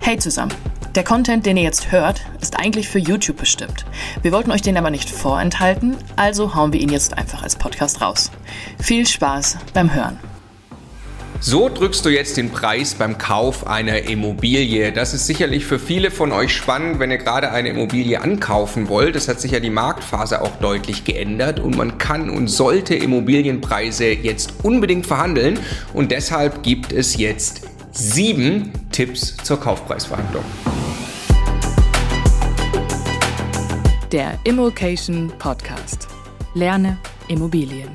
Hey 0.00 0.18
zusammen! 0.18 0.52
Der 0.94 1.04
Content, 1.04 1.44
den 1.44 1.56
ihr 1.58 1.64
jetzt 1.64 1.92
hört, 1.92 2.22
ist 2.40 2.58
eigentlich 2.58 2.88
für 2.88 2.98
YouTube 2.98 3.36
bestimmt. 3.36 3.84
Wir 4.22 4.32
wollten 4.32 4.50
euch 4.50 4.62
den 4.62 4.78
aber 4.78 4.90
nicht 4.90 5.10
vorenthalten, 5.10 5.96
also 6.16 6.54
hauen 6.54 6.72
wir 6.72 6.80
ihn 6.80 6.88
jetzt 6.88 7.18
einfach 7.18 7.42
als 7.42 7.56
Podcast 7.56 8.00
raus. 8.00 8.30
Viel 8.78 9.06
Spaß 9.06 9.58
beim 9.74 9.92
Hören! 9.92 10.18
So 11.38 11.68
drückst 11.68 12.02
du 12.04 12.08
jetzt 12.08 12.38
den 12.38 12.50
Preis 12.50 12.94
beim 12.94 13.18
Kauf 13.18 13.66
einer 13.66 14.08
Immobilie. 14.08 14.90
Das 14.90 15.12
ist 15.12 15.26
sicherlich 15.26 15.66
für 15.66 15.78
viele 15.78 16.10
von 16.10 16.32
euch 16.32 16.56
spannend, 16.56 16.98
wenn 16.98 17.10
ihr 17.10 17.18
gerade 17.18 17.52
eine 17.52 17.68
Immobilie 17.68 18.20
ankaufen 18.20 18.88
wollt. 18.88 19.16
Es 19.16 19.28
hat 19.28 19.40
sich 19.40 19.52
ja 19.52 19.60
die 19.60 19.68
Marktphase 19.68 20.40
auch 20.40 20.56
deutlich 20.62 21.04
geändert 21.04 21.60
und 21.60 21.76
man 21.76 21.98
kann 21.98 22.30
und 22.30 22.48
sollte 22.48 22.94
Immobilienpreise 22.94 24.06
jetzt 24.06 24.54
unbedingt 24.62 25.06
verhandeln 25.06 25.58
und 25.92 26.10
deshalb 26.10 26.62
gibt 26.62 26.92
es 26.92 27.18
jetzt 27.18 27.68
sieben 27.96 28.72
Tipps 28.92 29.36
zur 29.38 29.58
Kaufpreisverhandlung. 29.58 30.44
Der 34.12 34.38
Immokation 34.44 35.32
Podcast. 35.38 36.06
Lerne 36.54 36.98
Immobilien. 37.28 37.88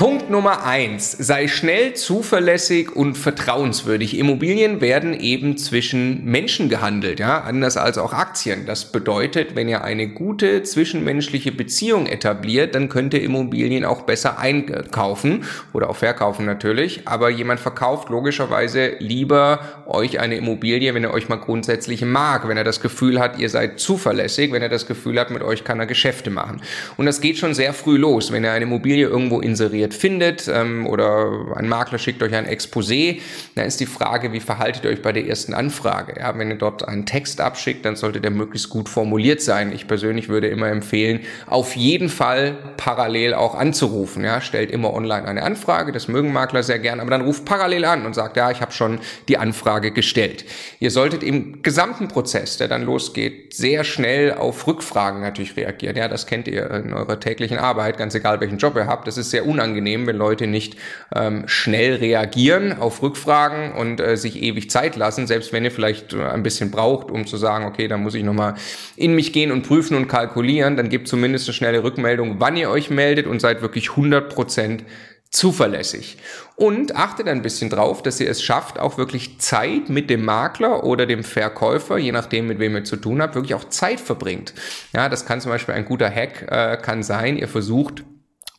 Punkt 0.00 0.30
Nummer 0.30 0.64
eins: 0.64 1.12
Sei 1.12 1.46
schnell, 1.46 1.92
zuverlässig 1.92 2.96
und 2.96 3.18
vertrauenswürdig. 3.18 4.16
Immobilien 4.16 4.80
werden 4.80 5.12
eben 5.12 5.58
zwischen 5.58 6.24
Menschen 6.24 6.70
gehandelt, 6.70 7.20
ja, 7.20 7.42
anders 7.42 7.76
als 7.76 7.98
auch 7.98 8.14
Aktien. 8.14 8.64
Das 8.64 8.92
bedeutet, 8.92 9.56
wenn 9.56 9.68
ihr 9.68 9.84
eine 9.84 10.08
gute 10.08 10.62
zwischenmenschliche 10.62 11.52
Beziehung 11.52 12.06
etabliert, 12.06 12.74
dann 12.74 12.88
könnt 12.88 13.12
ihr 13.12 13.22
Immobilien 13.22 13.84
auch 13.84 14.00
besser 14.00 14.38
einkaufen 14.38 15.44
oder 15.74 15.90
auch 15.90 15.96
verkaufen 15.96 16.46
natürlich. 16.46 17.06
Aber 17.06 17.28
jemand 17.28 17.60
verkauft 17.60 18.08
logischerweise 18.08 18.94
lieber 19.00 19.60
euch 19.86 20.18
eine 20.18 20.36
Immobilie, 20.36 20.94
wenn 20.94 21.04
er 21.04 21.12
euch 21.12 21.28
mal 21.28 21.36
grundsätzlich 21.36 22.02
mag, 22.06 22.48
wenn 22.48 22.56
er 22.56 22.64
das 22.64 22.80
Gefühl 22.80 23.20
hat, 23.20 23.38
ihr 23.38 23.50
seid 23.50 23.78
zuverlässig, 23.78 24.50
wenn 24.50 24.62
er 24.62 24.70
das 24.70 24.86
Gefühl 24.86 25.20
hat, 25.20 25.30
mit 25.30 25.42
euch 25.42 25.62
kann 25.62 25.78
er 25.78 25.84
Geschäfte 25.84 26.30
machen. 26.30 26.62
Und 26.96 27.04
das 27.04 27.20
geht 27.20 27.36
schon 27.36 27.52
sehr 27.52 27.74
früh 27.74 27.98
los, 27.98 28.32
wenn 28.32 28.44
er 28.44 28.52
eine 28.52 28.64
Immobilie 28.64 29.06
irgendwo 29.06 29.40
inseriert 29.40 29.89
Internet 29.90 29.94
findet 29.94 30.48
ähm, 30.48 30.86
oder 30.86 31.56
ein 31.56 31.68
Makler 31.68 31.98
schickt 31.98 32.22
euch 32.22 32.34
ein 32.34 32.46
Exposé, 32.46 33.20
dann 33.54 33.66
ist 33.66 33.80
die 33.80 33.86
Frage, 33.86 34.32
wie 34.32 34.40
verhaltet 34.40 34.84
ihr 34.84 34.90
euch 34.90 35.02
bei 35.02 35.12
der 35.12 35.26
ersten 35.26 35.54
Anfrage? 35.54 36.14
Ja, 36.18 36.36
wenn 36.38 36.50
ihr 36.50 36.56
dort 36.56 36.86
einen 36.86 37.06
Text 37.06 37.40
abschickt, 37.40 37.84
dann 37.84 37.96
sollte 37.96 38.20
der 38.20 38.30
möglichst 38.30 38.70
gut 38.70 38.88
formuliert 38.88 39.40
sein. 39.40 39.72
Ich 39.72 39.86
persönlich 39.86 40.28
würde 40.28 40.48
immer 40.48 40.68
empfehlen, 40.68 41.20
auf 41.46 41.76
jeden 41.76 42.08
Fall 42.08 42.56
parallel 42.76 43.34
auch 43.34 43.54
anzurufen. 43.54 44.24
Ja, 44.24 44.40
stellt 44.40 44.70
immer 44.70 44.92
online 44.92 45.26
eine 45.26 45.42
Anfrage, 45.42 45.92
das 45.92 46.08
mögen 46.08 46.32
Makler 46.32 46.62
sehr 46.62 46.78
gern, 46.78 47.00
aber 47.00 47.10
dann 47.10 47.22
ruft 47.22 47.44
parallel 47.44 47.84
an 47.84 48.06
und 48.06 48.14
sagt, 48.14 48.36
ja, 48.36 48.50
ich 48.50 48.60
habe 48.60 48.72
schon 48.72 49.00
die 49.28 49.38
Anfrage 49.38 49.90
gestellt. 49.90 50.44
Ihr 50.78 50.90
solltet 50.90 51.22
im 51.22 51.62
gesamten 51.62 52.08
Prozess, 52.08 52.56
der 52.56 52.68
dann 52.68 52.82
losgeht, 52.82 53.54
sehr 53.54 53.84
schnell 53.84 54.32
auf 54.32 54.66
Rückfragen 54.66 55.20
natürlich 55.20 55.56
reagieren. 55.56 55.96
Ja, 55.96 56.08
das 56.08 56.26
kennt 56.26 56.48
ihr 56.48 56.70
in 56.70 56.92
eurer 56.92 57.18
täglichen 57.18 57.58
Arbeit, 57.58 57.98
ganz 57.98 58.14
egal 58.14 58.40
welchen 58.40 58.58
Job 58.58 58.76
ihr 58.76 58.86
habt. 58.86 59.06
Das 59.06 59.18
ist 59.18 59.30
sehr 59.30 59.46
unangenehm 59.46 59.79
unangenehm, 59.80 60.06
wenn 60.06 60.16
Leute 60.16 60.46
nicht 60.46 60.76
ähm, 61.14 61.44
schnell 61.46 61.96
reagieren 61.96 62.78
auf 62.78 63.02
Rückfragen 63.02 63.72
und 63.72 64.00
äh, 64.00 64.16
sich 64.16 64.42
ewig 64.42 64.70
Zeit 64.70 64.96
lassen, 64.96 65.26
selbst 65.26 65.52
wenn 65.52 65.64
ihr 65.64 65.70
vielleicht 65.70 66.12
äh, 66.12 66.22
ein 66.22 66.42
bisschen 66.42 66.70
braucht, 66.70 67.10
um 67.10 67.26
zu 67.26 67.36
sagen, 67.36 67.64
okay, 67.64 67.88
dann 67.88 68.02
muss 68.02 68.14
ich 68.14 68.22
nochmal 68.22 68.54
in 68.96 69.14
mich 69.14 69.32
gehen 69.32 69.52
und 69.52 69.62
prüfen 69.66 69.96
und 69.96 70.08
kalkulieren, 70.08 70.76
dann 70.76 70.88
gebt 70.88 71.08
zumindest 71.08 71.48
eine 71.48 71.54
schnelle 71.54 71.82
Rückmeldung, 71.82 72.36
wann 72.38 72.56
ihr 72.56 72.70
euch 72.70 72.90
meldet 72.90 73.26
und 73.26 73.40
seid 73.40 73.62
wirklich 73.62 73.90
100 73.90 74.32
Prozent 74.32 74.84
zuverlässig. 75.30 76.18
Und 76.56 76.96
achtet 76.96 77.28
ein 77.28 77.40
bisschen 77.40 77.70
drauf, 77.70 78.02
dass 78.02 78.20
ihr 78.20 78.28
es 78.28 78.42
schafft, 78.42 78.80
auch 78.80 78.98
wirklich 78.98 79.38
Zeit 79.38 79.88
mit 79.88 80.10
dem 80.10 80.24
Makler 80.24 80.82
oder 80.84 81.06
dem 81.06 81.22
Verkäufer, 81.22 81.98
je 81.98 82.10
nachdem, 82.10 82.48
mit 82.48 82.58
wem 82.58 82.74
ihr 82.74 82.84
zu 82.84 82.96
tun 82.96 83.22
habt, 83.22 83.36
wirklich 83.36 83.54
auch 83.54 83.68
Zeit 83.68 84.00
verbringt. 84.00 84.52
Ja, 84.92 85.08
das 85.08 85.24
kann 85.24 85.40
zum 85.40 85.52
Beispiel 85.52 85.74
ein 85.74 85.84
guter 85.84 86.10
Hack 86.10 86.46
äh, 86.50 86.76
kann 86.76 87.04
sein. 87.04 87.38
Ihr 87.38 87.48
versucht 87.48 88.02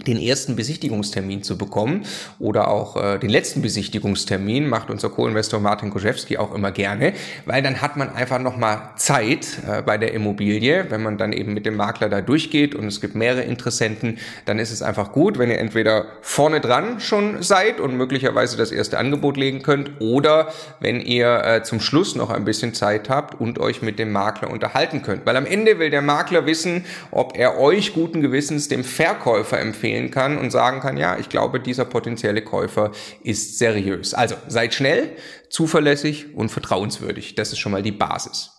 den 0.08 0.20
ersten 0.20 0.56
Besichtigungstermin 0.56 1.44
zu 1.44 1.58
bekommen 1.58 2.06
oder 2.40 2.70
auch 2.70 2.96
äh, 3.02 3.20
den 3.20 3.30
letzten 3.30 3.62
Besichtigungstermin 3.62 4.68
macht 4.68 4.90
unser 4.90 5.10
Co-Investor 5.10 5.60
Martin 5.60 5.90
Koszewski 5.90 6.38
auch 6.38 6.54
immer 6.54 6.72
gerne, 6.72 7.14
weil 7.46 7.62
dann 7.62 7.82
hat 7.82 7.98
man 7.98 8.14
einfach 8.14 8.40
nochmal 8.40 8.82
Zeit 8.96 9.60
äh, 9.68 9.82
bei 9.82 9.98
der 9.98 10.14
Immobilie, 10.14 10.86
wenn 10.90 11.04
man 11.04 11.18
dann 11.18 11.34
eben 11.34 11.54
mit 11.54 11.66
dem 11.66 11.76
Makler 11.76 12.10
da 12.10 12.22
durchgeht 12.22 12.76
und 12.76 12.88
es 12.88 13.02
gibt 13.02 13.16
mehrere 13.16 13.44
Interessenten, 13.44 14.18
dann 14.46 14.60
ist 14.60 14.72
es 14.72 14.82
einfach 14.82 15.12
gut, 15.12 15.38
wenn 15.38 15.50
ihr 15.50 15.60
entweder 15.60 16.06
vorne 16.22 16.62
dran 16.62 17.00
schon 17.00 17.44
seid 17.44 17.80
und 17.80 17.96
möglicherweise 17.96 18.58
das 18.58 18.72
erste 18.72 18.98
Angebot 18.98 19.38
legen 19.38 19.62
könnt 19.62 19.92
oder 20.00 20.52
wenn 20.80 21.00
ihr 21.02 21.44
äh, 21.44 21.64
zum 21.64 21.80
Schluss 21.80 22.16
noch 22.16 22.30
ein 22.30 22.46
bisschen 22.46 22.74
Zeit 22.74 23.10
habt 23.10 23.40
und 23.40 23.60
euch 23.60 23.82
mit 23.82 24.00
dem 24.00 24.12
Makler 24.12 24.50
unterhalten 24.50 25.02
könnt, 25.02 25.26
weil 25.26 25.38
am 25.38 25.46
Ende 25.46 25.80
will 25.80 25.90
der 25.90 26.02
Makler 26.02 26.46
wissen, 26.46 26.86
ob 27.12 27.38
er 27.38 27.60
euch 27.60 27.94
guten 27.94 28.22
Gewissens 28.22 28.68
dem 28.68 28.84
Verkäufer 28.84 29.60
empfiehlt 29.60 29.91
empfehlen 29.92 30.12
kann 30.12 30.38
und 30.38 30.52
sagen 30.52 30.80
kann, 30.80 30.98
ja, 30.98 31.18
ich 31.18 31.30
glaube, 31.30 31.60
dieser 31.60 31.86
potenzielle 31.86 32.42
Käufer 32.42 32.92
ist 33.24 33.58
seriös. 33.58 34.14
Also 34.14 34.36
seid 34.48 34.74
schnell, 34.74 35.16
zuverlässig 35.50 36.36
und 36.36 36.50
vertrauenswürdig. 36.50 37.36
Das 37.36 37.52
ist 37.52 37.60
schon 37.60 37.72
mal 37.72 37.84
die 37.84 37.92
Basis. 37.92 38.52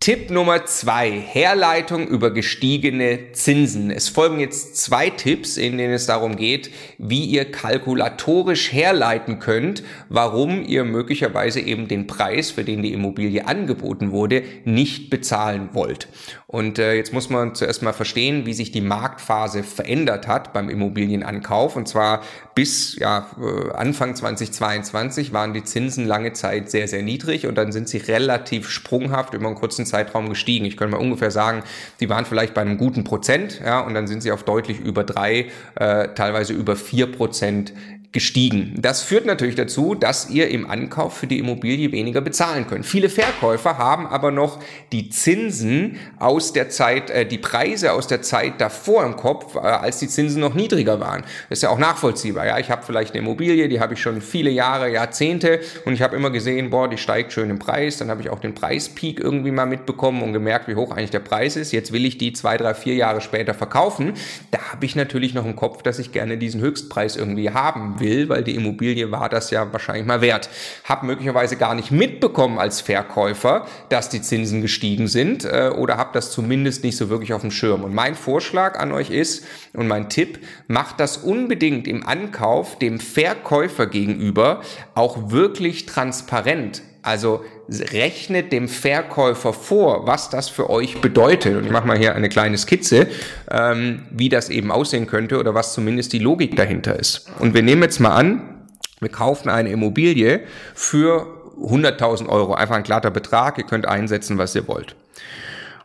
Tipp 0.00 0.28
Nummer 0.28 0.66
zwei, 0.66 1.10
Herleitung 1.12 2.06
über 2.06 2.30
gestiegene 2.30 3.32
Zinsen. 3.32 3.90
Es 3.90 4.10
folgen 4.10 4.38
jetzt 4.38 4.76
zwei 4.76 5.08
Tipps, 5.08 5.56
in 5.56 5.78
denen 5.78 5.94
es 5.94 6.04
darum 6.04 6.36
geht, 6.36 6.70
wie 6.98 7.24
ihr 7.24 7.50
kalkulatorisch 7.50 8.70
herleiten 8.70 9.38
könnt, 9.38 9.82
warum 10.10 10.62
ihr 10.62 10.84
möglicherweise 10.84 11.60
eben 11.60 11.88
den 11.88 12.06
Preis, 12.06 12.50
für 12.50 12.64
den 12.64 12.82
die 12.82 12.92
Immobilie 12.92 13.46
angeboten 13.46 14.10
wurde, 14.10 14.42
nicht 14.66 15.08
bezahlen 15.08 15.70
wollt. 15.72 16.08
Und 16.54 16.78
äh, 16.78 16.94
jetzt 16.94 17.12
muss 17.12 17.30
man 17.30 17.56
zuerst 17.56 17.82
mal 17.82 17.92
verstehen, 17.92 18.46
wie 18.46 18.54
sich 18.54 18.70
die 18.70 18.80
Marktphase 18.80 19.64
verändert 19.64 20.28
hat 20.28 20.52
beim 20.52 20.68
Immobilienankauf. 20.68 21.74
Und 21.74 21.88
zwar 21.88 22.22
bis 22.54 22.96
ja, 22.96 23.26
äh, 23.40 23.72
Anfang 23.72 24.14
2022 24.14 25.32
waren 25.32 25.52
die 25.52 25.64
Zinsen 25.64 26.06
lange 26.06 26.32
Zeit 26.32 26.70
sehr, 26.70 26.86
sehr 26.86 27.02
niedrig 27.02 27.48
und 27.48 27.56
dann 27.56 27.72
sind 27.72 27.88
sie 27.88 27.96
relativ 27.96 28.70
sprunghaft 28.70 29.34
über 29.34 29.48
einen 29.48 29.56
kurzen 29.56 29.84
Zeitraum 29.84 30.28
gestiegen. 30.28 30.64
Ich 30.64 30.76
könnte 30.76 30.96
mal 30.96 31.02
ungefähr 31.02 31.32
sagen, 31.32 31.64
die 31.98 32.08
waren 32.08 32.24
vielleicht 32.24 32.54
bei 32.54 32.60
einem 32.60 32.78
guten 32.78 33.02
Prozent, 33.02 33.60
ja, 33.64 33.80
und 33.80 33.94
dann 33.94 34.06
sind 34.06 34.22
sie 34.22 34.30
auf 34.30 34.44
deutlich 34.44 34.78
über 34.78 35.02
drei, 35.02 35.46
äh, 35.74 36.14
teilweise 36.14 36.52
über 36.52 36.76
vier 36.76 37.10
Prozent 37.10 37.72
gestiegen. 38.14 38.74
Das 38.78 39.02
führt 39.02 39.26
natürlich 39.26 39.56
dazu, 39.56 39.96
dass 39.96 40.30
ihr 40.30 40.48
im 40.48 40.70
Ankauf 40.70 41.16
für 41.16 41.26
die 41.26 41.40
Immobilie 41.40 41.90
weniger 41.90 42.20
bezahlen 42.20 42.66
könnt. 42.68 42.86
Viele 42.86 43.08
Verkäufer 43.08 43.76
haben 43.76 44.06
aber 44.06 44.30
noch 44.30 44.60
die 44.92 45.10
Zinsen 45.10 45.98
aus 46.20 46.52
der 46.52 46.70
Zeit, 46.70 47.10
äh, 47.10 47.26
die 47.26 47.38
Preise 47.38 47.92
aus 47.92 48.06
der 48.06 48.22
Zeit 48.22 48.60
davor 48.60 49.04
im 49.04 49.16
Kopf, 49.16 49.56
äh, 49.56 49.58
als 49.58 49.98
die 49.98 50.06
Zinsen 50.06 50.40
noch 50.40 50.54
niedriger 50.54 51.00
waren. 51.00 51.22
Das 51.48 51.58
ist 51.58 51.62
ja 51.64 51.70
auch 51.70 51.78
nachvollziehbar. 51.78 52.46
Ja, 52.46 52.58
ich 52.60 52.70
habe 52.70 52.84
vielleicht 52.86 53.14
eine 53.14 53.18
Immobilie, 53.18 53.68
die 53.68 53.80
habe 53.80 53.94
ich 53.94 54.00
schon 54.00 54.20
viele 54.20 54.50
Jahre, 54.50 54.92
Jahrzehnte 54.92 55.58
und 55.84 55.92
ich 55.92 56.00
habe 56.00 56.14
immer 56.14 56.30
gesehen, 56.30 56.70
boah, 56.70 56.88
die 56.88 56.98
steigt 56.98 57.32
schön 57.32 57.50
im 57.50 57.58
Preis. 57.58 57.98
Dann 57.98 58.10
habe 58.10 58.22
ich 58.22 58.30
auch 58.30 58.38
den 58.38 58.54
Preispeak 58.54 59.18
irgendwie 59.18 59.50
mal 59.50 59.66
mitbekommen 59.66 60.22
und 60.22 60.32
gemerkt, 60.32 60.68
wie 60.68 60.76
hoch 60.76 60.92
eigentlich 60.92 61.10
der 61.10 61.18
Preis 61.18 61.56
ist. 61.56 61.72
Jetzt 61.72 61.90
will 61.90 62.06
ich 62.06 62.16
die 62.16 62.32
zwei, 62.32 62.58
drei, 62.58 62.74
vier 62.74 62.94
Jahre 62.94 63.20
später 63.20 63.54
verkaufen. 63.54 64.12
Da 64.52 64.58
habe 64.70 64.86
ich 64.86 64.94
natürlich 64.94 65.34
noch 65.34 65.44
im 65.44 65.56
Kopf, 65.56 65.82
dass 65.82 65.98
ich 65.98 66.12
gerne 66.12 66.38
diesen 66.38 66.60
Höchstpreis 66.60 67.16
irgendwie 67.16 67.50
haben 67.50 67.98
will 67.98 68.03
will, 68.04 68.28
weil 68.28 68.44
die 68.44 68.54
Immobilie 68.54 69.10
war 69.10 69.28
das 69.28 69.50
ja 69.50 69.72
wahrscheinlich 69.72 70.06
mal 70.06 70.20
wert. 70.20 70.48
Hab 70.84 71.02
möglicherweise 71.02 71.56
gar 71.56 71.74
nicht 71.74 71.90
mitbekommen 71.90 72.58
als 72.58 72.80
Verkäufer, 72.80 73.66
dass 73.88 74.08
die 74.08 74.22
Zinsen 74.22 74.62
gestiegen 74.62 75.08
sind 75.08 75.44
äh, 75.44 75.72
oder 75.76 75.96
habe 75.96 76.10
das 76.12 76.30
zumindest 76.30 76.84
nicht 76.84 76.96
so 76.96 77.08
wirklich 77.08 77.32
auf 77.32 77.40
dem 77.40 77.50
Schirm. 77.50 77.82
Und 77.82 77.94
mein 77.94 78.14
Vorschlag 78.14 78.78
an 78.78 78.92
euch 78.92 79.10
ist 79.10 79.44
und 79.72 79.88
mein 79.88 80.08
Tipp, 80.08 80.38
macht 80.68 81.00
das 81.00 81.16
unbedingt 81.16 81.88
im 81.88 82.06
Ankauf 82.06 82.78
dem 82.78 83.00
Verkäufer 83.00 83.86
gegenüber 83.86 84.60
auch 84.94 85.30
wirklich 85.30 85.86
transparent. 85.86 86.82
Also 87.04 87.44
rechnet 87.68 88.50
dem 88.50 88.66
Verkäufer 88.66 89.52
vor, 89.52 90.06
was 90.06 90.30
das 90.30 90.48
für 90.48 90.70
euch 90.70 91.02
bedeutet. 91.02 91.54
Und 91.54 91.66
ich 91.66 91.70
mache 91.70 91.86
mal 91.86 91.98
hier 91.98 92.14
eine 92.14 92.30
kleine 92.30 92.56
Skizze, 92.56 93.08
ähm, 93.50 94.06
wie 94.10 94.30
das 94.30 94.48
eben 94.48 94.72
aussehen 94.72 95.06
könnte 95.06 95.38
oder 95.38 95.54
was 95.54 95.74
zumindest 95.74 96.14
die 96.14 96.18
Logik 96.18 96.56
dahinter 96.56 96.98
ist. 96.98 97.30
Und 97.40 97.52
wir 97.52 97.62
nehmen 97.62 97.82
jetzt 97.82 98.00
mal 98.00 98.14
an, 98.14 98.68
wir 99.00 99.10
kaufen 99.10 99.50
eine 99.50 99.68
Immobilie 99.68 100.44
für 100.74 101.26
100.000 101.60 102.26
Euro. 102.26 102.54
Einfach 102.54 102.76
ein 102.76 102.84
glatter 102.84 103.10
Betrag. 103.10 103.58
Ihr 103.58 103.64
könnt 103.64 103.84
einsetzen, 103.84 104.38
was 104.38 104.54
ihr 104.54 104.66
wollt. 104.66 104.96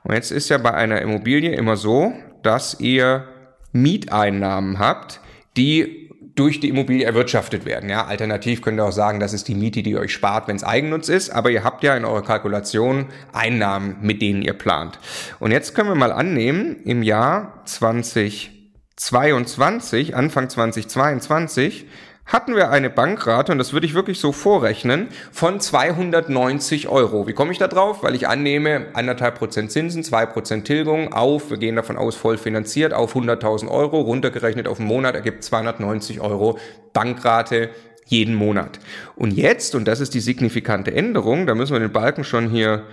Und 0.04 0.14
jetzt 0.14 0.32
ist 0.32 0.48
ja 0.48 0.58
bei 0.58 0.74
einer 0.74 1.02
Immobilie 1.02 1.54
immer 1.54 1.76
so, 1.76 2.14
dass 2.44 2.80
ihr 2.80 3.28
Mieteinnahmen 3.74 4.80
habt, 4.80 5.20
die 5.58 6.09
durch 6.36 6.60
die 6.60 6.68
Immobilie 6.70 7.06
erwirtschaftet 7.06 7.66
werden. 7.66 7.90
Ja, 7.90 8.06
alternativ 8.06 8.62
könnt 8.62 8.80
ihr 8.80 8.86
auch 8.86 8.92
sagen, 8.92 9.20
das 9.20 9.34
ist 9.34 9.48
die 9.48 9.56
Miete, 9.56 9.82
die 9.84 9.92
ihr 9.92 10.00
euch 10.00 10.14
spart, 10.14 10.48
wenn 10.48 10.56
es 10.56 10.64
Eigennutz 10.64 11.10
ist, 11.10 11.30
aber 11.30 11.52
ihr 11.52 11.64
habt 11.64 11.84
ja 11.84 11.96
in 11.96 12.06
eurer 12.06 12.24
Kalkulation 12.24 13.06
Einnahmen, 13.34 13.98
mit 14.02 14.20
denen 14.22 14.42
ihr 14.42 14.54
plant. 14.54 15.00
Und 15.40 15.52
jetzt 15.52 15.76
können 15.76 15.90
wir 15.90 15.96
mal 15.96 16.12
annehmen, 16.12 16.78
im 16.86 17.04
Jahr 17.04 17.62
2022, 17.66 20.16
Anfang 20.16 20.50
2022, 20.50 21.86
hatten 22.30 22.56
wir 22.56 22.70
eine 22.70 22.90
Bankrate, 22.90 23.52
und 23.52 23.58
das 23.58 23.74
würde 23.74 23.88
ich 23.88 23.96
wirklich 23.96 24.20
so 24.20 24.32
vorrechnen, 24.32 25.10
von 25.32 25.60
290 25.60 26.88
Euro. 26.88 27.28
Wie 27.28 27.34
komme 27.34 27.52
ich 27.52 27.58
da 27.58 27.68
drauf? 27.68 28.04
Weil 28.04 28.16
ich 28.16 28.28
annehme, 28.28 28.88
anderthalb 28.94 29.40
Prozent 29.40 29.72
Zinsen, 29.72 30.04
zwei 30.04 30.28
Prozent 30.28 30.66
Tilgung 30.66 31.12
auf, 31.12 31.50
wir 31.50 31.58
gehen 31.58 31.76
davon 31.76 31.98
aus, 31.98 32.16
voll 32.16 32.38
finanziert, 32.38 32.94
auf 32.94 33.16
100.000 33.16 33.68
Euro, 33.68 34.02
runtergerechnet 34.02 34.68
auf 34.68 34.80
einen 34.80 34.88
Monat, 34.88 35.16
ergibt 35.16 35.44
290 35.44 36.22
Euro 36.22 36.60
Bankrate 36.94 37.72
jeden 38.06 38.36
Monat. 38.36 38.80
Und 39.16 39.32
jetzt, 39.32 39.74
und 39.74 39.88
das 39.88 40.00
ist 40.00 40.14
die 40.14 40.20
signifikante 40.20 40.94
Änderung, 40.94 41.48
da 41.48 41.56
müssen 41.56 41.74
wir 41.74 41.80
den 41.80 41.92
Balken 41.92 42.24
schon 42.24 42.50
hier 42.50 42.84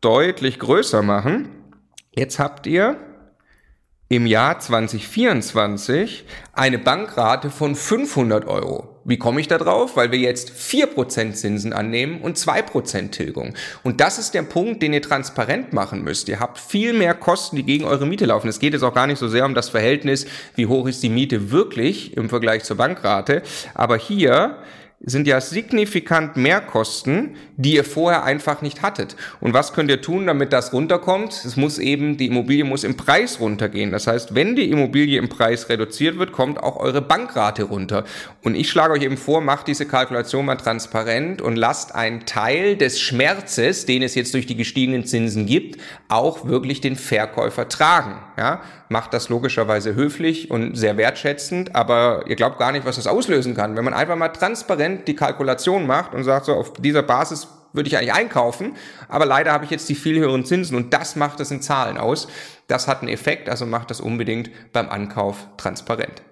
deutlich 0.00 0.58
größer 0.58 1.02
machen, 1.02 1.48
jetzt 2.12 2.40
habt 2.40 2.66
ihr 2.66 2.96
im 4.12 4.26
Jahr 4.26 4.58
2024 4.58 6.24
eine 6.52 6.80
Bankrate 6.80 7.48
von 7.48 7.76
500 7.76 8.44
Euro. 8.44 8.96
Wie 9.04 9.18
komme 9.18 9.40
ich 9.40 9.46
da 9.46 9.56
drauf? 9.56 9.96
Weil 9.96 10.10
wir 10.10 10.18
jetzt 10.18 10.50
4% 10.50 11.32
Zinsen 11.34 11.72
annehmen 11.72 12.20
und 12.20 12.36
2% 12.36 13.12
Tilgung. 13.12 13.54
Und 13.84 14.00
das 14.00 14.18
ist 14.18 14.34
der 14.34 14.42
Punkt, 14.42 14.82
den 14.82 14.92
ihr 14.92 15.00
transparent 15.00 15.72
machen 15.72 16.02
müsst. 16.02 16.28
Ihr 16.28 16.40
habt 16.40 16.58
viel 16.58 16.92
mehr 16.92 17.14
Kosten, 17.14 17.54
die 17.54 17.62
gegen 17.62 17.84
eure 17.84 18.04
Miete 18.04 18.26
laufen. 18.26 18.48
Es 18.48 18.58
geht 18.58 18.72
jetzt 18.72 18.82
auch 18.82 18.94
gar 18.94 19.06
nicht 19.06 19.18
so 19.18 19.28
sehr 19.28 19.46
um 19.46 19.54
das 19.54 19.68
Verhältnis, 19.68 20.26
wie 20.56 20.66
hoch 20.66 20.88
ist 20.88 21.04
die 21.04 21.08
Miete 21.08 21.52
wirklich 21.52 22.16
im 22.16 22.28
Vergleich 22.28 22.64
zur 22.64 22.78
Bankrate. 22.78 23.42
Aber 23.74 23.96
hier 23.96 24.58
sind 25.02 25.26
ja 25.26 25.40
signifikant 25.40 26.36
mehr 26.36 26.60
Kosten, 26.60 27.36
die 27.56 27.74
ihr 27.74 27.84
vorher 27.84 28.22
einfach 28.24 28.60
nicht 28.60 28.82
hattet. 28.82 29.16
Und 29.40 29.54
was 29.54 29.72
könnt 29.72 29.90
ihr 29.90 30.02
tun, 30.02 30.26
damit 30.26 30.52
das 30.52 30.74
runterkommt? 30.74 31.32
Es 31.32 31.56
muss 31.56 31.78
eben, 31.78 32.18
die 32.18 32.26
Immobilie 32.26 32.64
muss 32.64 32.84
im 32.84 32.98
Preis 32.98 33.40
runtergehen. 33.40 33.92
Das 33.92 34.06
heißt, 34.06 34.34
wenn 34.34 34.56
die 34.56 34.70
Immobilie 34.70 35.18
im 35.18 35.30
Preis 35.30 35.70
reduziert 35.70 36.18
wird, 36.18 36.32
kommt 36.32 36.62
auch 36.62 36.76
eure 36.76 37.00
Bankrate 37.00 37.62
runter. 37.62 38.04
Und 38.42 38.54
ich 38.54 38.68
schlage 38.68 38.92
euch 38.92 39.02
eben 39.02 39.16
vor, 39.16 39.40
macht 39.40 39.68
diese 39.68 39.86
Kalkulation 39.86 40.44
mal 40.44 40.56
transparent 40.56 41.40
und 41.40 41.56
lasst 41.56 41.94
einen 41.94 42.26
Teil 42.26 42.76
des 42.76 43.00
Schmerzes, 43.00 43.86
den 43.86 44.02
es 44.02 44.14
jetzt 44.14 44.34
durch 44.34 44.44
die 44.44 44.56
gestiegenen 44.56 45.06
Zinsen 45.06 45.46
gibt, 45.46 45.80
auch 46.08 46.46
wirklich 46.46 46.82
den 46.82 46.96
Verkäufer 46.96 47.68
tragen. 47.70 48.18
Ja? 48.36 48.60
Macht 48.92 49.14
das 49.14 49.28
logischerweise 49.28 49.94
höflich 49.94 50.50
und 50.50 50.76
sehr 50.76 50.96
wertschätzend, 50.96 51.74
aber 51.76 52.24
ihr 52.26 52.36
glaubt 52.36 52.58
gar 52.58 52.72
nicht, 52.72 52.84
was 52.84 52.96
das 52.96 53.06
auslösen 53.06 53.54
kann. 53.54 53.76
Wenn 53.76 53.84
man 53.84 53.94
einfach 53.94 54.16
mal 54.16 54.28
transparent 54.28 55.06
die 55.06 55.14
Kalkulation 55.14 55.86
macht 55.86 56.12
und 56.12 56.24
sagt 56.24 56.46
so, 56.46 56.54
auf 56.54 56.72
dieser 56.74 57.02
Basis 57.02 57.46
würde 57.72 57.88
ich 57.88 57.96
eigentlich 57.96 58.12
einkaufen, 58.12 58.76
aber 59.08 59.26
leider 59.26 59.52
habe 59.52 59.64
ich 59.64 59.70
jetzt 59.70 59.88
die 59.88 59.94
viel 59.94 60.18
höheren 60.18 60.44
Zinsen 60.44 60.76
und 60.76 60.92
das 60.92 61.14
macht 61.14 61.38
es 61.38 61.52
in 61.52 61.62
Zahlen 61.62 61.98
aus. 61.98 62.26
Das 62.66 62.88
hat 62.88 63.00
einen 63.00 63.08
Effekt, 63.08 63.48
also 63.48 63.64
macht 63.64 63.90
das 63.90 64.00
unbedingt 64.00 64.50
beim 64.72 64.88
Ankauf 64.88 65.46
transparent. 65.56 66.22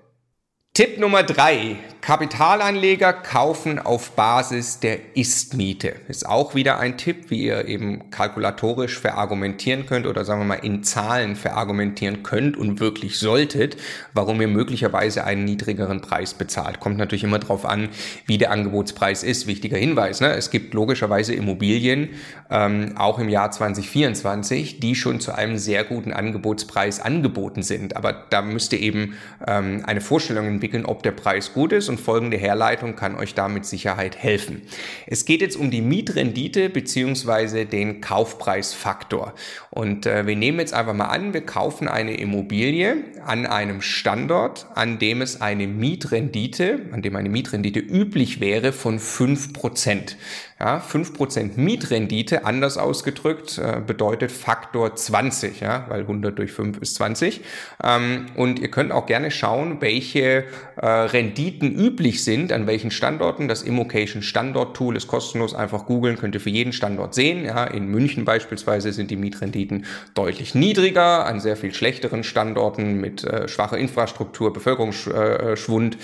Tipp 0.78 0.97
Nummer 0.97 1.25
drei. 1.25 1.76
Kapitalanleger 2.00 3.12
kaufen 3.12 3.78
auf 3.78 4.12
Basis 4.12 4.80
der 4.80 5.14
Ist-Miete. 5.14 5.97
Ist 6.08 6.26
auch 6.26 6.54
wieder 6.54 6.78
ein 6.78 6.97
Tipp, 6.97 7.28
wie 7.28 7.42
ihr 7.44 7.66
eben 7.66 8.11
kalkulatorisch 8.11 8.99
verargumentieren 8.99 9.85
könnt 9.85 10.06
oder 10.06 10.25
sagen 10.25 10.40
wir 10.40 10.47
mal 10.47 10.54
in 10.54 10.82
Zahlen 10.85 11.37
verargumentieren 11.37 12.23
könnt 12.23 12.56
und 12.56 12.80
wirklich 12.80 13.18
solltet, 13.18 13.76
warum 14.14 14.40
ihr 14.40 14.49
möglicherweise 14.49 15.25
einen 15.25 15.44
niedrigeren 15.44 16.00
Preis 16.00 16.32
bezahlt. 16.32 16.80
Kommt 16.80 16.97
natürlich 16.97 17.25
immer 17.25 17.40
darauf 17.40 17.66
an, 17.66 17.90
wie 18.25 18.38
der 18.38 18.52
Angebotspreis 18.52 19.23
ist. 19.23 19.47
Wichtiger 19.47 19.76
Hinweis. 19.76 20.23
Ne? 20.23 20.28
Es 20.28 20.50
gibt 20.50 20.73
logischerweise 20.73 21.35
Immobilien, 21.35 22.11
ähm, 22.50 22.94
auch 22.97 23.18
im 23.18 23.28
Jahr 23.28 23.50
2024, 23.50 24.80
die 24.80 24.94
schon 24.94 25.20
zu 25.20 25.35
einem 25.35 25.58
sehr 25.58 25.85
guten 25.85 26.12
Angebotspreis 26.14 27.00
angeboten 27.00 27.62
sind. 27.62 27.97
Aber 27.97 28.12
da 28.12 28.40
müsst 28.40 28.73
ihr 28.73 28.80
eben 28.80 29.14
ähm, 29.47 29.82
eine 29.85 30.00
Vorstellung 30.00 30.47
entwickeln, 30.47 30.67
entwickeln, 30.68 30.84
ob 30.84 31.02
der 31.02 31.12
Preis 31.12 31.52
gut 31.54 31.72
ist 31.72 31.88
und 31.88 31.98
folgende 31.98 32.37
Herleitung 32.37 32.94
kann 32.94 33.16
euch 33.16 33.34
da 33.34 33.48
mit 33.48 33.64
Sicherheit 33.64 34.16
helfen. 34.16 34.62
Es 35.06 35.25
geht 35.25 35.40
jetzt 35.40 35.56
um 35.56 35.70
die 35.70 35.80
Mietrendite 35.80 36.68
beziehungsweise 36.68 37.64
den 37.64 38.00
Kaufpreisfaktor. 38.00 39.34
Und 39.70 40.06
äh, 40.06 40.26
wir 40.26 40.37
nehmen 40.37 40.60
jetzt 40.60 40.75
einfach 40.75 40.94
mal 40.94 41.06
an, 41.06 41.32
wir 41.32 41.40
kaufen 41.40 41.88
eine 41.88 42.16
Immobilie 42.16 42.96
an 43.25 43.46
einem 43.46 43.80
Standort, 43.80 44.66
an 44.75 44.98
dem 44.98 45.22
es 45.22 45.40
eine 45.40 45.66
Mietrendite, 45.66 46.80
an 46.92 47.02
dem 47.02 47.16
eine 47.16 47.28
Mietrendite 47.28 47.80
üblich 47.80 48.40
wäre 48.40 48.72
von 48.72 48.98
fünf 48.98 49.52
Prozent. 49.52 50.16
Ja, 50.61 50.79
5% 50.81 51.53
Mietrendite, 51.57 52.45
anders 52.45 52.79
ausgedrückt, 52.79 53.59
äh, 53.59 53.81
bedeutet 53.81 54.33
Faktor 54.33 54.97
20, 54.97 55.61
ja, 55.61 55.85
weil 55.88 56.00
100 56.00 56.37
durch 56.37 56.50
5 56.50 56.79
ist 56.79 56.97
20. 56.97 57.43
Ähm, 57.85 58.27
und 58.35 58.59
ihr 58.59 58.69
könnt 58.69 58.91
auch 58.91 59.07
gerne 59.07 59.31
schauen, 59.31 59.81
welche 59.81 60.47
äh, 60.75 60.87
Renditen 60.87 61.73
üblich 61.73 62.25
sind, 62.25 62.53
an 62.53 62.67
welchen 62.67 62.91
Standorten. 62.91 63.47
Das 63.47 63.62
Immocation 63.62 64.21
Standort 64.23 64.77
Tool 64.77 64.97
ist 64.97 65.07
kostenlos, 65.07 65.55
einfach 65.55 65.87
googeln, 65.87 66.19
könnt 66.19 66.35
ihr 66.35 66.41
für 66.41 66.50
jeden 66.50 66.73
Standort 66.73 67.15
sehen. 67.15 67.45
Ja, 67.45 67.62
in 67.62 67.87
München 67.87 68.25
beispielsweise 68.25 68.93
sind 68.93 69.12
die 69.12 69.17
Mietrenditen 69.17 69.87
deutlich 70.15 70.57
niedriger, 70.57 71.25
an 71.27 71.38
sehr 71.38 71.57
viel 71.57 71.73
schlechteren 71.73 72.25
Standorten 72.25 73.00
mit 73.00 73.23
äh, 73.23 73.47
schwacher 73.47 73.79
Infrastruktur, 73.79 74.53
Bevölkerungsschwund. 74.53 75.99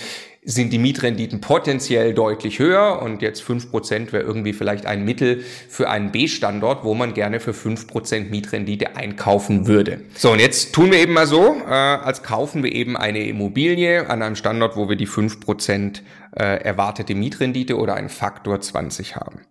Sind 0.47 0.71
die 0.71 0.77
Mietrenditen 0.77 1.41
potenziell 1.41 2.13
deutlich 2.13 2.59
höher 2.59 3.01
und 3.01 3.23
jetzt 3.23 3.41
fünf 3.41 3.71
Prozent 3.71 4.13
wäre 4.13 4.23
irgendwie 4.23 4.53
vielleicht 4.53 4.85
ein 4.85 5.03
Mittel 5.03 5.43
für 5.67 5.89
einen 5.89 6.11
B-Standort, 6.11 6.83
wo 6.83 6.93
man 6.93 7.15
gerne 7.15 7.39
für 7.39 7.53
fünf 7.53 7.87
Prozent 7.87 8.29
Mietrendite 8.29 8.95
einkaufen 8.95 9.65
würde. 9.65 10.01
So, 10.15 10.31
und 10.31 10.39
jetzt 10.39 10.73
tun 10.73 10.91
wir 10.91 10.99
eben 10.99 11.13
mal 11.13 11.25
so, 11.25 11.55
äh, 11.67 11.71
als 11.71 12.21
kaufen 12.21 12.63
wir 12.63 12.71
eben 12.73 12.95
eine 12.95 13.25
Immobilie 13.27 14.07
an 14.07 14.21
einem 14.21 14.35
Standort, 14.35 14.75
wo 14.77 14.87
wir 14.87 14.95
die 14.95 15.07
fünf 15.07 15.39
Prozent 15.39 16.03
äh, 16.35 16.61
erwartete 16.63 17.15
Mietrendite 17.15 17.77
oder 17.77 17.95
einen 17.95 18.09
Faktor 18.09 18.61
20 18.61 19.15
haben. 19.15 19.41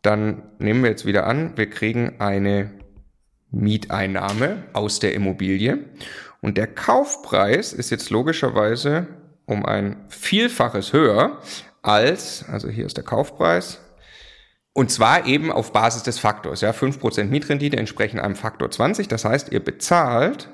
Dann 0.00 0.42
nehmen 0.58 0.82
wir 0.82 0.90
jetzt 0.90 1.04
wieder 1.04 1.26
an, 1.26 1.52
wir 1.56 1.68
kriegen 1.68 2.20
eine 2.20 2.70
Mieteinnahme 3.50 4.64
aus 4.72 4.98
der 5.00 5.14
Immobilie 5.14 5.78
und 6.40 6.56
der 6.56 6.68
Kaufpreis 6.68 7.72
ist 7.72 7.90
jetzt 7.90 8.10
logischerweise 8.10 9.08
um 9.48 9.64
ein 9.64 10.04
Vielfaches 10.08 10.92
höher 10.92 11.38
als, 11.82 12.44
also 12.48 12.68
hier 12.68 12.86
ist 12.86 12.96
der 12.96 13.04
Kaufpreis, 13.04 13.80
und 14.74 14.92
zwar 14.92 15.26
eben 15.26 15.50
auf 15.50 15.72
Basis 15.72 16.04
des 16.04 16.18
Faktors. 16.18 16.60
Ja, 16.60 16.70
5% 16.70 17.24
Mietrendite 17.24 17.76
entsprechen 17.76 18.20
einem 18.20 18.36
Faktor 18.36 18.70
20. 18.70 19.08
Das 19.08 19.24
heißt, 19.24 19.50
ihr 19.50 19.58
bezahlt 19.58 20.50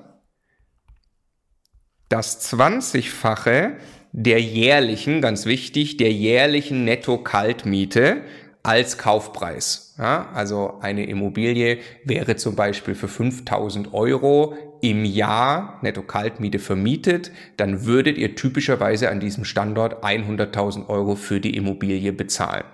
das 2.08 2.50
20-fache 2.50 3.72
der 4.12 4.40
jährlichen, 4.40 5.20
ganz 5.20 5.44
wichtig, 5.44 5.96
der 5.96 6.12
jährlichen 6.12 6.84
Netto-Kaltmiete 6.84 8.22
als 8.62 8.96
Kaufpreis. 8.96 9.94
Ja, 9.98 10.30
also 10.32 10.78
eine 10.80 11.04
Immobilie 11.04 11.80
wäre 12.04 12.36
zum 12.36 12.56
Beispiel 12.56 12.94
für 12.94 13.08
5000 13.08 13.92
Euro 13.92 14.56
im 14.84 15.06
Jahr 15.06 15.78
Netto-Kaltmiete 15.80 16.58
vermietet, 16.58 17.30
dann 17.56 17.86
würdet 17.86 18.18
ihr 18.18 18.34
typischerweise 18.34 19.08
an 19.08 19.18
diesem 19.18 19.46
Standort 19.46 20.04
100.000 20.04 20.90
Euro 20.90 21.16
für 21.16 21.40
die 21.40 21.56
Immobilie 21.56 22.12
bezahlen. 22.12 22.64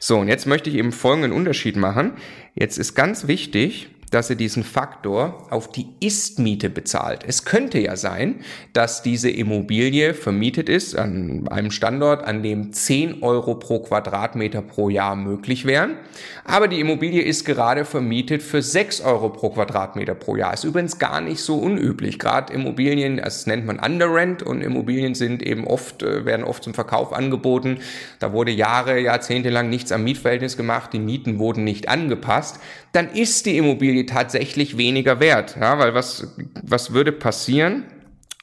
So, 0.00 0.16
und 0.16 0.28
jetzt 0.28 0.46
möchte 0.46 0.70
ich 0.70 0.76
eben 0.76 0.92
folgenden 0.92 1.32
Unterschied 1.32 1.76
machen. 1.76 2.12
Jetzt 2.54 2.78
ist 2.78 2.94
ganz 2.94 3.28
wichtig, 3.28 3.90
dass 4.10 4.30
ihr 4.30 4.36
diesen 4.36 4.64
Faktor 4.64 5.46
auf 5.50 5.70
die 5.70 5.86
Ist-Miete 6.00 6.70
bezahlt. 6.70 7.24
Es 7.26 7.44
könnte 7.44 7.78
ja 7.78 7.96
sein, 7.96 8.40
dass 8.72 9.02
diese 9.02 9.30
Immobilie 9.30 10.14
vermietet 10.14 10.68
ist 10.68 10.96
an 10.96 11.46
einem 11.48 11.70
Standort, 11.70 12.24
an 12.24 12.42
dem 12.42 12.72
10 12.72 13.22
Euro 13.22 13.56
pro 13.56 13.80
Quadratmeter 13.80 14.62
pro 14.62 14.88
Jahr 14.88 15.16
möglich 15.16 15.64
wären. 15.64 15.96
Aber 16.44 16.68
die 16.68 16.80
Immobilie 16.80 17.22
ist 17.22 17.44
gerade 17.44 17.84
vermietet 17.84 18.42
für 18.42 18.62
6 18.62 19.02
Euro 19.02 19.28
pro 19.28 19.50
Quadratmeter 19.50 20.14
pro 20.14 20.36
Jahr. 20.36 20.54
Ist 20.54 20.64
übrigens 20.64 20.98
gar 20.98 21.20
nicht 21.20 21.40
so 21.40 21.58
unüblich. 21.58 22.18
Gerade 22.18 22.52
Immobilien, 22.52 23.18
das 23.18 23.46
nennt 23.46 23.66
man 23.66 23.78
Underrent 23.78 24.42
und 24.42 24.62
Immobilien 24.62 25.14
sind 25.14 25.42
eben 25.42 25.66
oft, 25.66 26.02
äh, 26.02 26.24
werden 26.24 26.44
oft 26.44 26.64
zum 26.64 26.74
Verkauf 26.74 27.12
angeboten. 27.12 27.78
Da 28.18 28.32
wurde 28.32 28.50
Jahre, 28.50 28.98
Jahrzehnte 28.98 29.50
lang 29.50 29.68
nichts 29.68 29.92
am 29.92 30.04
Mietverhältnis 30.04 30.56
gemacht. 30.56 30.92
Die 30.92 30.98
Mieten 30.98 31.38
wurden 31.38 31.64
nicht 31.64 31.88
angepasst. 31.88 32.60
Dann 32.92 33.10
ist 33.10 33.46
die 33.46 33.56
Immobilie 33.56 34.06
tatsächlich 34.06 34.78
weniger 34.78 35.20
wert. 35.20 35.56
Ja, 35.60 35.78
weil 35.78 35.94
was, 35.94 36.34
was 36.62 36.92
würde 36.92 37.12
passieren, 37.12 37.84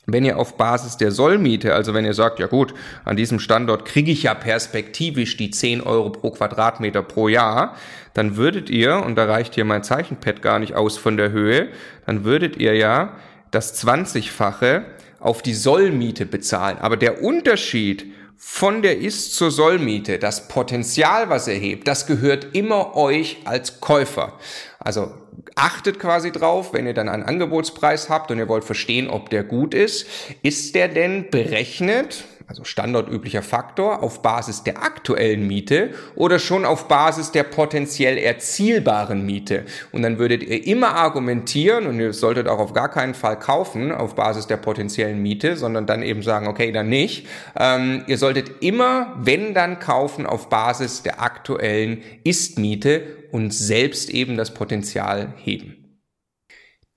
wenn 0.07 0.23
ihr 0.23 0.37
auf 0.37 0.55
Basis 0.57 0.97
der 0.97 1.11
Sollmiete, 1.11 1.73
also 1.73 1.93
wenn 1.93 2.05
ihr 2.05 2.13
sagt, 2.13 2.39
ja 2.39 2.47
gut, 2.47 2.73
an 3.05 3.17
diesem 3.17 3.39
Standort 3.39 3.85
kriege 3.85 4.11
ich 4.11 4.23
ja 4.23 4.33
perspektivisch 4.35 5.35
die 5.37 5.49
10 5.49 5.81
Euro 5.81 6.11
pro 6.11 6.31
Quadratmeter 6.31 7.01
pro 7.01 7.27
Jahr, 7.27 7.75
dann 8.13 8.37
würdet 8.37 8.69
ihr, 8.69 9.03
und 9.03 9.15
da 9.15 9.25
reicht 9.25 9.55
hier 9.55 9.65
mein 9.65 9.83
Zeichenpad 9.83 10.41
gar 10.41 10.59
nicht 10.59 10.75
aus 10.75 10.97
von 10.97 11.17
der 11.17 11.31
Höhe, 11.31 11.69
dann 12.05 12.23
würdet 12.23 12.57
ihr 12.57 12.75
ja 12.75 13.15
das 13.51 13.83
20-fache 13.83 14.83
auf 15.19 15.41
die 15.41 15.53
Sollmiete 15.55 16.25
bezahlen. 16.25 16.77
Aber 16.79 16.97
der 16.97 17.23
Unterschied 17.23 18.05
von 18.37 18.81
der 18.81 18.99
Ist 18.99 19.35
zur 19.35 19.51
Sollmiete, 19.51 20.19
das 20.19 20.47
Potenzial, 20.47 21.29
was 21.29 21.47
er 21.47 21.55
hebt, 21.55 21.87
das 21.87 22.05
gehört 22.05 22.55
immer 22.55 22.95
euch 22.95 23.37
als 23.45 23.79
Käufer. 23.79 24.33
Also 24.79 25.11
achtet 25.55 25.99
quasi 25.99 26.31
drauf, 26.31 26.73
wenn 26.73 26.85
ihr 26.85 26.93
dann 26.93 27.09
einen 27.09 27.23
Angebotspreis 27.23 28.09
habt 28.09 28.31
und 28.31 28.37
ihr 28.37 28.47
wollt 28.47 28.63
verstehen, 28.63 29.09
ob 29.09 29.29
der 29.29 29.43
gut 29.43 29.73
ist, 29.73 30.05
ist 30.41 30.75
der 30.75 30.87
denn 30.87 31.29
berechnet 31.29 32.25
also 32.47 32.63
standortüblicher 32.63 33.41
Faktor, 33.41 34.03
auf 34.03 34.21
Basis 34.21 34.63
der 34.63 34.83
aktuellen 34.83 35.47
Miete 35.47 35.91
oder 36.15 36.37
schon 36.37 36.65
auf 36.65 36.87
Basis 36.87 37.31
der 37.31 37.43
potenziell 37.43 38.17
erzielbaren 38.17 39.25
Miete. 39.25 39.65
Und 39.91 40.03
dann 40.03 40.19
würdet 40.19 40.43
ihr 40.43 40.65
immer 40.67 40.95
argumentieren, 40.95 41.87
und 41.87 41.99
ihr 41.99 42.13
solltet 42.13 42.47
auch 42.47 42.59
auf 42.59 42.73
gar 42.73 42.89
keinen 42.89 43.15
Fall 43.15 43.39
kaufen 43.39 43.91
auf 43.91 44.15
Basis 44.15 44.47
der 44.47 44.57
potenziellen 44.57 45.21
Miete, 45.21 45.57
sondern 45.57 45.87
dann 45.87 46.03
eben 46.03 46.21
sagen, 46.21 46.47
okay, 46.47 46.71
dann 46.71 46.89
nicht. 46.89 47.27
Ähm, 47.57 48.03
ihr 48.07 48.17
solltet 48.17 48.61
immer, 48.61 49.15
wenn 49.17 49.53
dann 49.53 49.79
kaufen, 49.79 50.25
auf 50.25 50.49
Basis 50.49 51.01
der 51.01 51.21
aktuellen 51.21 52.03
Ist-Miete 52.23 53.03
und 53.31 53.53
selbst 53.53 54.09
eben 54.09 54.37
das 54.37 54.53
Potenzial 54.53 55.33
heben. 55.37 55.84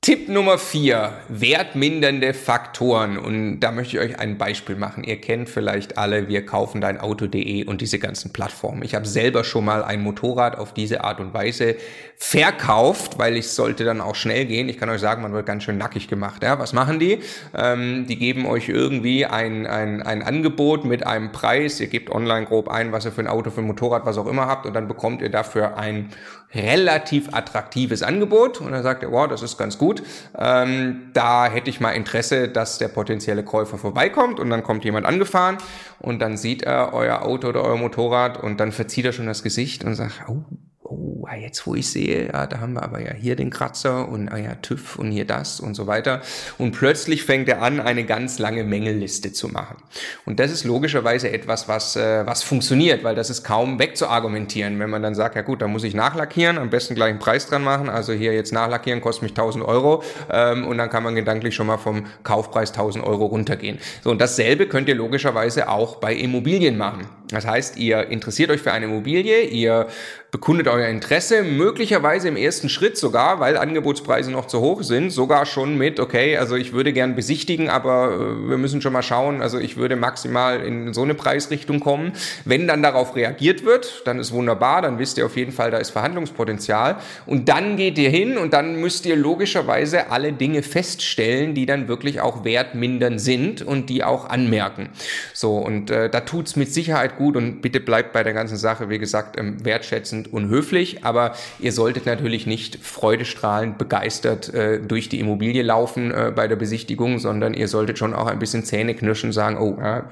Tipp 0.01 0.29
Nummer 0.29 0.59
vier: 0.59 1.13
wertmindernde 1.29 2.33
Faktoren. 2.33 3.19
Und 3.19 3.59
da 3.59 3.73
möchte 3.73 3.97
ich 3.97 4.03
euch 4.03 4.19
ein 4.21 4.39
Beispiel 4.39 4.77
machen. 4.77 5.03
Ihr 5.03 5.21
kennt 5.21 5.49
vielleicht 5.49 5.99
alle, 5.99 6.29
wir 6.29 6.47
kaufen 6.47 6.81
dein 6.81 7.01
Auto.de 7.01 7.65
und 7.65 7.81
diese 7.81 7.99
ganzen 7.99 8.33
Plattformen. 8.33 8.83
Ich 8.83 8.95
habe 8.95 9.07
selber 9.07 9.43
schon 9.43 9.65
mal 9.65 9.83
ein 9.83 10.01
Motorrad 10.01 10.57
auf 10.57 10.73
diese 10.73 11.03
Art 11.03 11.19
und 11.19 11.35
Weise 11.35 11.75
verkauft, 12.17 13.19
weil 13.19 13.37
ich 13.37 13.49
sollte 13.49 13.85
dann 13.85 14.01
auch 14.01 14.15
schnell 14.15 14.45
gehen. 14.47 14.69
Ich 14.69 14.79
kann 14.79 14.89
euch 14.89 15.01
sagen, 15.01 15.23
man 15.23 15.33
wird 15.33 15.47
ganz 15.47 15.65
schön 15.65 15.79
nackig 15.79 16.07
gemacht. 16.07 16.45
Ja, 16.45 16.61
was 16.61 16.73
machen 16.73 17.01
die? 17.01 17.19
Ähm, 17.53 18.07
die 18.07 18.17
geben 18.17 18.47
euch 18.47 18.69
irgendwie 18.69 19.27
ein, 19.27 19.67
ein, 19.67 20.03
ein 20.03 20.23
Angebot 20.23 20.85
mit 20.85 21.07
einem 21.07 21.33
Preis. 21.33 21.81
Ihr 21.81 21.89
gebt 21.89 22.11
online 22.11 22.47
grob 22.47 22.69
ein, 22.69 22.93
was 22.93 23.05
ihr 23.05 23.13
für 23.13 23.23
ein 23.23 23.29
Auto, 23.29 23.51
für 23.51 23.63
ein 23.63 23.67
Motorrad, 23.67 24.07
was 24.07 24.17
auch 24.17 24.27
immer 24.27 24.47
habt 24.47 24.65
und 24.65 24.75
dann 24.75 24.87
bekommt 24.87 25.23
ihr 25.23 25.31
dafür 25.31 25.77
ein 25.77 26.11
relativ 26.55 27.29
attraktives 27.33 28.03
Angebot 28.03 28.61
und 28.61 28.73
dann 28.73 28.83
sagt 28.83 29.03
er, 29.03 29.13
wow, 29.13 29.29
das 29.29 29.43
ist 29.43 29.59
ganz 29.59 29.77
gut. 29.77 29.88
Ähm, 30.37 31.11
da 31.13 31.47
hätte 31.47 31.71
ich 31.71 31.81
mal 31.81 31.93
Interesse, 31.93 32.49
dass 32.49 32.79
der 32.79 32.89
potenzielle 32.89 33.43
Käufer 33.43 33.79
vorbeikommt 33.79 34.41
und 34.41 34.51
dann 34.51 34.63
kommt 34.63 34.85
jemand 34.85 35.07
angefahren 35.07 35.59
und 35.99 36.21
dann 36.21 36.37
sieht 36.37 36.63
er 36.63 36.93
euer 36.95 37.23
Auto 37.23 37.49
oder 37.49 37.65
euer 37.65 37.77
Motorrad 37.77 38.43
und 38.43 38.61
dann 38.61 38.73
verzieht 38.73 39.05
er 39.05 39.13
schon 39.13 39.27
das 39.27 39.43
Gesicht 39.43 39.85
und 39.85 39.95
sagt, 39.95 40.25
oh, 40.29 40.45
oh, 40.83 41.08
jetzt 41.37 41.67
wo 41.67 41.75
ich 41.75 41.91
sehe, 41.91 42.29
ja, 42.33 42.47
da 42.47 42.61
haben 42.61 42.75
wir 42.75 42.83
aber 42.83 43.01
ja 43.01 43.13
hier 43.13 43.37
den 43.37 43.51
Kratzer 43.51 44.09
und 44.09 44.29
ah 44.29 44.37
ja, 44.37 44.55
TÜV 44.55 44.99
und 44.99 45.11
hier 45.11 45.25
das 45.25 45.61
und 45.61 45.75
so 45.75 45.87
weiter. 45.87 46.23
Und 46.59 46.73
plötzlich 46.73 47.25
fängt 47.25 47.49
er 47.49 47.63
an, 47.63 47.81
eine 47.81 48.05
ganz 48.05 48.39
lange 48.39 48.65
Mängelliste 48.65 49.33
zu 49.33 49.49
machen. 49.49 49.77
Und 50.25 50.41
das 50.41 50.51
ist 50.51 50.65
logischerweise 50.65 51.31
etwas, 51.31 51.69
was, 51.69 51.97
äh, 51.97 52.27
was 52.27 52.43
funktioniert, 52.43 53.05
weil 53.05 53.15
das 53.15 53.31
ist 53.31 53.45
kaum 53.45 53.79
wegzuargumentieren. 53.79 54.79
Wenn 54.79 54.91
man 54.91 55.03
dann 55.03 55.15
sagt, 55.15 55.37
ja 55.37 55.43
gut, 55.43 55.63
da 55.63 55.69
muss 55.69 55.85
ich 55.85 55.95
nachlackieren, 55.95 56.59
am 56.59 56.71
besten 56.71 56.95
gleich 56.95 57.11
einen 57.11 57.19
Preis 57.19 57.47
dran 57.47 57.63
machen. 57.63 57.89
Also 57.89 58.13
hier 58.13 58.33
jetzt 58.33 58.53
nachlackieren 58.53 59.01
kostet 59.01 59.23
mich 59.23 59.33
1000 59.33 59.65
Euro 59.65 60.03
ähm, 60.31 60.67
und 60.67 60.79
dann 60.79 60.91
kann 60.91 61.03
man 61.03 61.15
gedanklich 61.15 61.55
schon 61.55 61.67
mal 61.67 61.79
vom 61.79 62.07
Kaufpreis 62.23 62.71
1000 62.71 63.05
Euro 63.05 63.27
runtergehen. 63.27 63.79
So, 64.03 64.11
und 64.11 64.21
dasselbe 64.21 64.67
könnt 64.67 64.89
ihr 64.89 64.95
logischerweise 64.95 65.69
auch 65.69 65.97
bei 65.97 66.15
Immobilien 66.15 66.77
machen. 66.77 67.09
Das 67.31 67.47
heißt, 67.47 67.77
ihr 67.77 68.09
interessiert 68.09 68.51
euch 68.51 68.63
für 68.63 68.73
eine 68.73 68.87
Immobilie, 68.87 69.43
ihr 69.43 69.89
bekundet 70.31 70.69
euer 70.69 70.89
Interesse, 70.89 71.18
möglicherweise 71.43 72.29
im 72.29 72.37
ersten 72.37 72.69
Schritt 72.69 72.97
sogar, 72.97 73.41
weil 73.41 73.57
Angebotspreise 73.57 74.31
noch 74.31 74.47
zu 74.47 74.61
hoch 74.61 74.83
sind, 74.83 75.11
sogar 75.11 75.47
schon 75.47 75.77
mit, 75.77 76.01
okay, 76.01 76.37
also 76.37 76.57
ich 76.57 76.73
würde 76.73 76.93
gern 76.93 77.15
besichtigen, 77.15 77.69
aber 77.69 78.13
äh, 78.13 78.49
wir 78.49 78.59
müssen 78.59 78.81
schon 78.81 78.93
mal 78.93 79.03
schauen, 79.03 79.43
also 79.43 79.59
ich 79.59 79.77
würde 79.77 79.97
maximal 79.97 80.61
in 80.61 80.95
so 80.95 81.03
eine 81.03 81.15
Preisrichtung 81.15 81.81
kommen. 81.81 82.13
Wenn 82.45 82.67
dann 82.67 82.83
darauf 82.83 83.17
reagiert 83.17 83.65
wird, 83.65 84.03
dann 84.07 84.19
ist 84.19 84.33
wunderbar, 84.33 84.83
dann 84.83 84.99
wisst 84.99 85.19
ihr 85.19 85.27
auf 85.27 85.37
jeden 85.37 85.53
Fall, 85.53 85.71
da 85.71 85.79
ist 85.79 85.91
Verhandlungspotenzial 85.91 86.97
und 87.27 87.49
dann 87.49 87.77
geht 87.77 87.99
ihr 87.99 88.11
hin 88.11 88.39
und 88.39 88.53
dann 88.53 88.81
müsst 88.81 89.07
ihr 89.07 89.17
logischerweise 89.17 90.11
alle 90.11 90.33
Dinge 90.33 90.63
feststellen, 90.63 91.55
die 91.55 91.67
dann 91.67 91.89
wirklich 91.89 92.21
auch 92.21 92.45
wertmindern 92.45 93.19
sind 93.19 93.63
und 93.63 93.91
die 93.91 94.05
auch 94.05 94.29
anmerken. 94.29 94.91
So, 95.35 95.59
und 95.59 95.91
äh, 95.91 96.09
da 96.11 96.21
tut's 96.21 96.57
mit 96.57 96.73
Sicherheit 96.73 97.17
gut 97.17 97.37
und 97.37 97.61
bitte 97.61 97.81
bleibt 97.81 98.13
bei 98.13 98.23
der 98.23 98.33
ganzen 98.33 98.57
Sache, 98.57 98.89
wie 98.89 98.99
gesagt, 98.99 99.39
ähm, 99.39 99.65
wertschätzend 99.65 100.33
und 100.33 100.49
höflich, 100.49 101.05
aber 101.09 101.33
ihr 101.59 101.73
solltet 101.73 102.05
natürlich 102.07 102.47
nicht 102.47 102.79
freudestrahlend 102.85 103.79
begeistert 103.79 104.53
äh, 104.53 104.79
durch 104.81 105.09
die 105.09 105.19
Immobilie 105.21 105.63
laufen 105.63 106.11
äh, 106.13 106.33
bei 106.35 106.47
der 106.47 106.57
Besichtigung, 106.57 107.19
sondern 107.19 107.55
ihr 107.55 107.67
solltet 107.67 107.99
schon 107.99 108.13
auch 108.13 108.27
ein 108.27 108.39
bisschen 108.39 108.63
Zähne 108.63 108.95
knirschen, 108.95 109.33
sagen, 109.33 109.57
oh, 109.57 109.79
ja, 109.81 110.05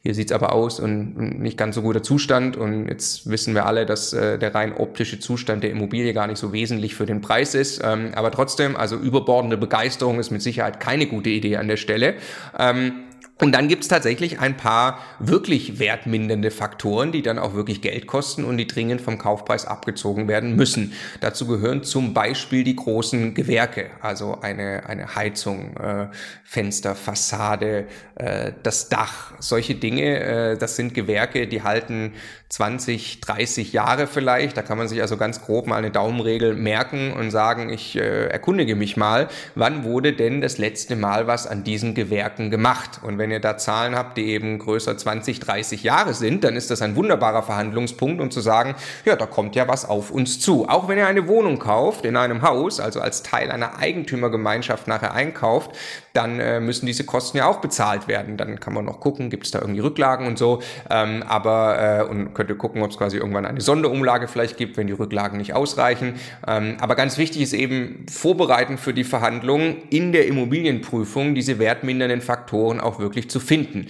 hier 0.00 0.14
sieht's 0.14 0.32
aber 0.32 0.52
aus 0.52 0.80
und 0.80 1.40
nicht 1.40 1.58
ganz 1.58 1.74
so 1.74 1.82
guter 1.82 2.02
Zustand 2.02 2.56
und 2.56 2.88
jetzt 2.88 3.28
wissen 3.28 3.54
wir 3.54 3.66
alle, 3.66 3.84
dass 3.84 4.12
äh, 4.12 4.38
der 4.38 4.54
rein 4.54 4.72
optische 4.76 5.18
Zustand 5.18 5.62
der 5.62 5.70
Immobilie 5.70 6.14
gar 6.14 6.26
nicht 6.26 6.38
so 6.38 6.52
wesentlich 6.52 6.94
für 6.94 7.04
den 7.04 7.20
Preis 7.20 7.54
ist, 7.54 7.82
ähm, 7.84 8.12
aber 8.14 8.30
trotzdem, 8.30 8.76
also 8.76 8.96
überbordende 8.96 9.56
Begeisterung 9.56 10.18
ist 10.18 10.30
mit 10.30 10.40
Sicherheit 10.40 10.80
keine 10.80 11.06
gute 11.06 11.30
Idee 11.30 11.56
an 11.56 11.68
der 11.68 11.76
Stelle. 11.76 12.14
Ähm, 12.58 12.92
und 13.40 13.52
dann 13.52 13.68
gibt's 13.68 13.86
tatsächlich 13.86 14.40
ein 14.40 14.56
paar 14.56 14.98
wirklich 15.20 15.78
wertmindernde 15.78 16.50
Faktoren, 16.50 17.12
die 17.12 17.22
dann 17.22 17.38
auch 17.38 17.54
wirklich 17.54 17.80
Geld 17.80 18.06
kosten 18.06 18.44
und 18.44 18.56
die 18.56 18.66
dringend 18.66 19.00
vom 19.00 19.16
Kaufpreis 19.16 19.64
abgezogen 19.64 20.26
werden 20.26 20.56
müssen. 20.56 20.92
Dazu 21.20 21.46
gehören 21.46 21.84
zum 21.84 22.14
Beispiel 22.14 22.64
die 22.64 22.74
großen 22.74 23.34
Gewerke, 23.34 23.90
also 24.00 24.40
eine, 24.40 24.86
eine 24.86 25.14
Heizung, 25.14 25.76
äh, 25.76 26.08
Fenster, 26.42 26.94
Fassade, 26.94 27.86
äh, 28.16 28.52
das 28.62 28.88
Dach, 28.88 29.34
solche 29.38 29.74
Dinge. 29.74 30.18
Äh, 30.18 30.58
das 30.58 30.76
sind 30.76 30.94
Gewerke, 30.94 31.46
die 31.46 31.62
halten 31.62 32.14
20, 32.48 33.20
30 33.20 33.72
Jahre 33.72 34.06
vielleicht. 34.06 34.56
Da 34.56 34.62
kann 34.62 34.78
man 34.78 34.88
sich 34.88 35.02
also 35.02 35.16
ganz 35.16 35.42
grob 35.42 35.66
mal 35.66 35.76
eine 35.76 35.90
Daumenregel 35.90 36.54
merken 36.54 37.12
und 37.12 37.30
sagen, 37.30 37.68
ich 37.68 37.96
äh, 37.96 38.28
erkundige 38.28 38.74
mich 38.74 38.96
mal, 38.96 39.28
wann 39.54 39.84
wurde 39.84 40.14
denn 40.14 40.40
das 40.40 40.56
letzte 40.56 40.96
Mal 40.96 41.26
was 41.26 41.46
an 41.46 41.64
diesen 41.64 41.94
Gewerken 41.94 42.50
gemacht? 42.50 43.00
Und 43.02 43.18
wenn 43.18 43.27
ihr 43.30 43.40
da 43.40 43.56
Zahlen 43.56 43.94
habt, 43.94 44.16
die 44.16 44.26
eben 44.26 44.58
größer 44.58 44.96
20, 44.96 45.40
30 45.40 45.82
Jahre 45.82 46.14
sind, 46.14 46.44
dann 46.44 46.56
ist 46.56 46.70
das 46.70 46.82
ein 46.82 46.96
wunderbarer 46.96 47.42
Verhandlungspunkt, 47.42 48.20
um 48.20 48.30
zu 48.30 48.40
sagen, 48.40 48.74
ja, 49.04 49.16
da 49.16 49.26
kommt 49.26 49.56
ja 49.56 49.68
was 49.68 49.88
auf 49.88 50.10
uns 50.10 50.40
zu. 50.40 50.68
Auch 50.68 50.88
wenn 50.88 50.98
ihr 50.98 51.06
eine 51.06 51.28
Wohnung 51.28 51.58
kauft 51.58 52.04
in 52.04 52.16
einem 52.16 52.42
Haus, 52.42 52.80
also 52.80 53.00
als 53.00 53.22
Teil 53.22 53.50
einer 53.50 53.78
Eigentümergemeinschaft 53.78 54.88
nachher 54.88 55.14
einkauft, 55.14 55.72
dann 56.18 56.40
äh, 56.40 56.58
müssen 56.58 56.84
diese 56.84 57.04
Kosten 57.04 57.38
ja 57.38 57.46
auch 57.46 57.60
bezahlt 57.60 58.08
werden. 58.08 58.36
Dann 58.36 58.58
kann 58.58 58.74
man 58.74 58.84
noch 58.84 58.98
gucken, 58.98 59.30
gibt 59.30 59.46
es 59.46 59.52
da 59.52 59.60
irgendwie 59.60 59.80
Rücklagen 59.80 60.26
und 60.26 60.36
so. 60.36 60.60
Ähm, 60.90 61.22
aber 61.22 62.00
äh, 62.00 62.02
und 62.02 62.34
könnt 62.34 62.50
ihr 62.50 62.58
gucken, 62.58 62.82
ob 62.82 62.90
es 62.90 62.98
quasi 62.98 63.18
irgendwann 63.18 63.46
eine 63.46 63.60
Sonderumlage 63.60 64.26
vielleicht 64.26 64.56
gibt, 64.56 64.76
wenn 64.76 64.88
die 64.88 64.92
Rücklagen 64.92 65.38
nicht 65.38 65.54
ausreichen. 65.54 66.14
Ähm, 66.46 66.76
aber 66.80 66.96
ganz 66.96 67.18
wichtig 67.18 67.42
ist 67.42 67.52
eben 67.52 68.04
vorbereiten 68.10 68.78
für 68.78 68.92
die 68.92 69.04
Verhandlungen 69.04 69.76
in 69.90 70.10
der 70.10 70.26
Immobilienprüfung 70.26 71.36
diese 71.36 71.60
wertmindernden 71.60 72.20
Faktoren 72.20 72.80
auch 72.80 72.98
wirklich 72.98 73.30
zu 73.30 73.38
finden 73.38 73.86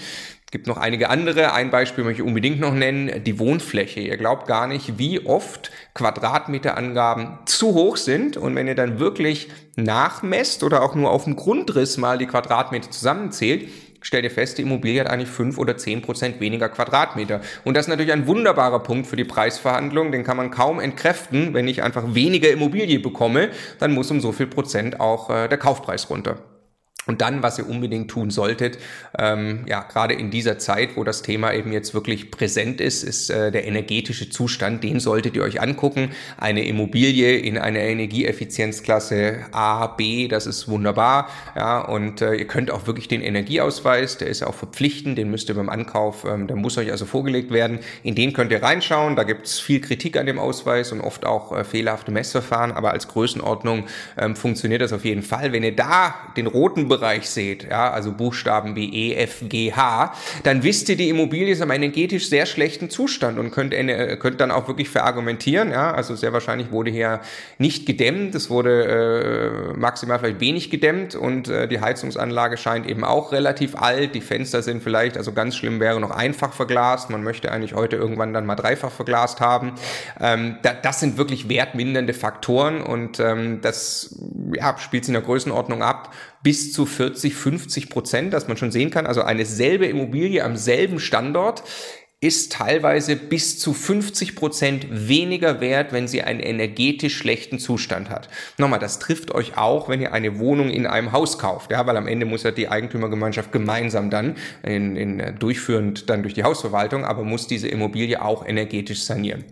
gibt 0.51 0.67
noch 0.67 0.79
einige 0.79 1.11
andere. 1.11 1.53
Ein 1.53 1.71
Beispiel 1.71 2.05
möchte 2.05 2.23
ich 2.23 2.29
unbedingt 2.29 2.61
noch 2.61 2.73
nennen, 2.73 3.23
die 3.25 3.39
Wohnfläche. 3.39 4.01
Ihr 4.01 4.17
glaubt 4.17 4.47
gar 4.47 4.67
nicht, 4.67 4.99
wie 4.99 5.27
oft 5.27 5.71
Quadratmeterangaben 5.95 7.39
zu 7.45 7.75
hoch 7.75 7.97
sind. 7.97 8.37
Und 8.37 8.55
wenn 8.55 8.67
ihr 8.67 8.75
dann 8.75 8.99
wirklich 8.99 9.49
nachmesst 9.77 10.63
oder 10.63 10.83
auch 10.83 10.95
nur 10.95 11.11
auf 11.11 11.25
dem 11.25 11.37
Grundriss 11.37 11.99
mal 11.99 12.17
die 12.17 12.27
Quadratmeter 12.27 12.91
zusammenzählt, 12.91 13.69
stellt 14.01 14.25
ihr 14.25 14.31
fest, 14.31 14.57
die 14.57 14.63
Immobilie 14.63 15.01
hat 15.01 15.09
eigentlich 15.09 15.29
fünf 15.29 15.59
oder 15.59 15.77
zehn 15.77 16.01
Prozent 16.01 16.41
weniger 16.41 16.71
Quadratmeter. 16.71 17.43
Und 17.65 17.77
das 17.77 17.85
ist 17.85 17.89
natürlich 17.89 18.13
ein 18.13 18.27
wunderbarer 18.27 18.83
Punkt 18.83 19.07
für 19.07 19.17
die 19.17 19.25
Preisverhandlung. 19.25 20.13
Den 20.13 20.25
kann 20.25 20.39
man 20.39 20.51
kaum 20.51 20.81
entkräften. 20.81 21.53
Wenn 21.53 21.69
ich 21.69 21.83
einfach 21.83 22.15
weniger 22.15 22.51
Immobilie 22.51 23.01
bekomme, 23.01 23.51
dann 23.81 23.93
muss 23.93 24.11
um 24.11 24.21
so 24.21 24.33
viel 24.33 24.47
Prozent 24.47 24.99
auch 24.99 25.29
äh, 25.29 25.49
der 25.49 25.59
Kaufpreis 25.59 26.09
runter. 26.09 26.39
Und 27.09 27.23
dann, 27.23 27.43
was 27.43 27.59
ihr 27.59 27.67
unbedingt 27.67 28.11
tun 28.11 28.31
solltet, 28.31 28.79
ähm, 29.19 29.65
ja, 29.67 29.81
gerade 29.81 30.13
in 30.13 30.31
dieser 30.31 30.59
Zeit, 30.59 30.91
wo 30.97 31.05
das 31.05 31.23
Thema 31.23 31.55
eben 31.55 31.73
jetzt 31.73 31.95
wirklich 31.95 32.31
präsent 32.31 32.83
ist, 32.83 33.03
ist 33.03 33.31
äh, 33.31 33.51
der 33.51 33.67
energetische 33.67 34.29
Zustand. 34.29 34.85
Den 34.85 35.01
solltet 35.01 35.35
ihr 35.35 35.43
euch 35.43 35.63
angucken. 35.63 36.11
Eine 36.37 36.67
Immobilie 36.67 37.39
in 37.39 37.57
einer 37.57 37.79
Energieeffizienzklasse 37.79 39.47
A, 39.53 39.87
B, 39.87 40.29
das 40.29 40.47
ist 40.47 40.69
wunderbar. 40.69 41.31
Ja, 41.57 41.81
und 41.81 42.21
äh, 42.21 42.35
ihr 42.35 42.47
könnt 42.47 42.71
auch 42.71 42.87
wirklich 42.87 43.09
den 43.09 43.23
Energieausweis, 43.23 44.19
der 44.19 44.29
ist 44.29 44.43
auch 44.43 44.55
verpflichtend, 44.55 45.17
den 45.17 45.31
müsst 45.31 45.49
ihr 45.49 45.55
beim 45.55 45.71
Ankauf, 45.71 46.27
ähm, 46.27 46.47
der 46.47 46.57
muss 46.57 46.77
euch 46.77 46.91
also 46.91 47.07
vorgelegt 47.07 47.51
werden. 47.51 47.79
In 48.03 48.17
den 48.17 48.35
könnt 48.35 48.53
ihr 48.53 48.63
reinschauen. 48.63 49.17
Da 49.17 49.23
gibt's 49.23 49.59
viel 49.59 49.81
Kritik 49.81 50.19
an 50.19 50.27
dem 50.27 50.39
Ausweis 50.39 50.93
und 50.93 51.01
oft 51.01 51.25
auch 51.25 51.57
äh, 51.57 51.65
fehlerhafte 51.65 52.13
Messverfahren, 52.13 52.71
aber 52.71 52.91
als 52.91 53.09
Größenordnung 53.09 53.85
ähm, 54.19 54.37
funktioniert 54.37 54.83
das 54.83 54.93
auf 54.93 55.07
jeden 55.07 55.23
Fall. 55.23 55.53
Wenn 55.53 55.63
ihr 55.63 55.75
da 55.75 56.15
den 56.37 56.47
roten 56.47 56.87
Bereich 56.87 56.98
Bereich 56.99 57.31
seht, 57.31 57.69
ja, 57.71 57.91
also 57.91 58.13
Buchstaben 58.13 58.75
wie 58.75 58.93
E, 58.93 59.15
F, 59.15 59.43
G, 59.43 59.73
H, 59.73 60.13
dann 60.43 60.63
wisst 60.63 60.89
ihr, 60.89 60.97
die 60.97 61.09
Immobilie 61.09 61.53
ist 61.53 61.61
im 61.61 61.71
energetisch 61.71 62.29
sehr 62.29 62.45
schlechten 62.47 62.91
Zustand 62.91 63.39
und 63.39 63.51
könnt, 63.51 63.73
könnt 64.21 64.41
dann 64.41 64.51
auch 64.51 64.67
wirklich 64.67 64.89
verargumentieren, 64.89 65.71
ja, 65.71 65.93
also 65.93 66.17
sehr 66.17 66.33
wahrscheinlich 66.33 66.73
wurde 66.73 66.91
hier 66.91 67.21
nicht 67.59 67.87
gedämmt, 67.87 68.35
es 68.35 68.51
wurde 68.51 69.73
äh, 69.75 69.79
maximal 69.79 70.19
vielleicht 70.19 70.41
wenig 70.41 70.71
gedämmt 70.71 71.15
und 71.15 71.49
äh, 71.49 71.69
die 71.69 71.81
Heizungsanlage 71.81 72.57
scheint 72.57 72.87
eben 72.87 73.05
auch 73.05 73.33
relativ 73.33 73.77
alt, 73.77 74.15
die 74.15 74.21
Fenster 74.21 74.63
sind 74.63 74.83
vielleicht, 74.83 75.17
also 75.17 75.33
ganz 75.33 75.57
schlimm 75.57 75.81
wäre 75.81 76.01
noch 76.01 76.11
einfach 76.11 76.53
verglast, 76.53 77.11
man 77.11 77.23
möchte 77.23 77.53
eigentlich 77.53 77.75
heute 77.75 77.97
irgendwann 77.97 78.33
dann 78.33 78.47
mal 78.47 78.57
dreifach 78.57 78.91
verglast 78.91 79.41
haben. 79.41 79.73
Ähm, 80.21 80.57
da, 80.63 80.73
das 80.73 81.01
sind 81.01 81.17
wirklich 81.17 81.49
wertmindernde 81.49 82.15
Faktoren 82.15 82.81
und 82.81 83.21
ähm, 83.21 83.61
das 83.61 84.19
ja, 84.55 84.77
spielt 84.79 85.05
sich 85.05 85.11
in 85.11 85.15
der 85.15 85.23
Größenordnung 85.23 85.83
ab, 85.83 86.13
bis 86.43 86.73
zu 86.73 86.87
40, 86.87 87.35
50 87.35 87.91
Prozent, 87.91 88.33
dass 88.33 88.49
man 88.49 88.57
schon 88.57 88.71
sehen 88.71 88.91
kann. 88.91 89.07
Also 89.07 89.23
eine 89.23 89.45
selbe 89.45 89.87
Immobilie 89.87 90.45
am 90.45 90.57
selben 90.57 91.01
Standort 91.01 91.63
ist 92.21 92.51
teilweise 92.51 93.15
bis 93.15 93.61
zu 93.61 93.73
50 93.73 94.35
Prozent 94.35 94.87
weniger 94.91 95.61
wert, 95.61 95.93
wenn 95.93 96.09
sie 96.09 96.23
einen 96.23 96.41
energetisch 96.41 97.17
schlechten 97.17 97.61
Zustand 97.61 98.11
hat. 98.11 98.29
Nochmal, 98.59 98.81
das 98.81 98.99
trifft 98.99 99.33
euch 99.33 99.57
auch, 99.57 99.89
wenn 99.89 100.01
ihr 100.01 100.13
eine 100.13 100.41
Wohnung 100.41 100.69
in 100.69 100.87
einem 100.87 101.13
Haus 101.13 101.39
kauft, 101.39 101.71
ja, 101.71 101.87
weil 101.87 101.97
am 101.97 102.09
Ende 102.09 102.27
muss 102.27 102.43
ja 102.43 102.51
die 102.51 102.69
Eigentümergemeinschaft 102.69 103.53
gemeinsam 103.53 104.11
dann 104.11 104.35
in, 104.65 104.97
in, 104.97 105.37
durchführend 105.39 106.11
dann 106.11 106.23
durch 106.23 106.35
die 106.35 106.43
Hausverwaltung, 106.43 107.05
aber 107.05 107.23
muss 107.23 107.47
diese 107.47 107.69
Immobilie 107.69 108.21
auch 108.21 108.45
energetisch 108.45 109.03
sanieren. 109.05 109.45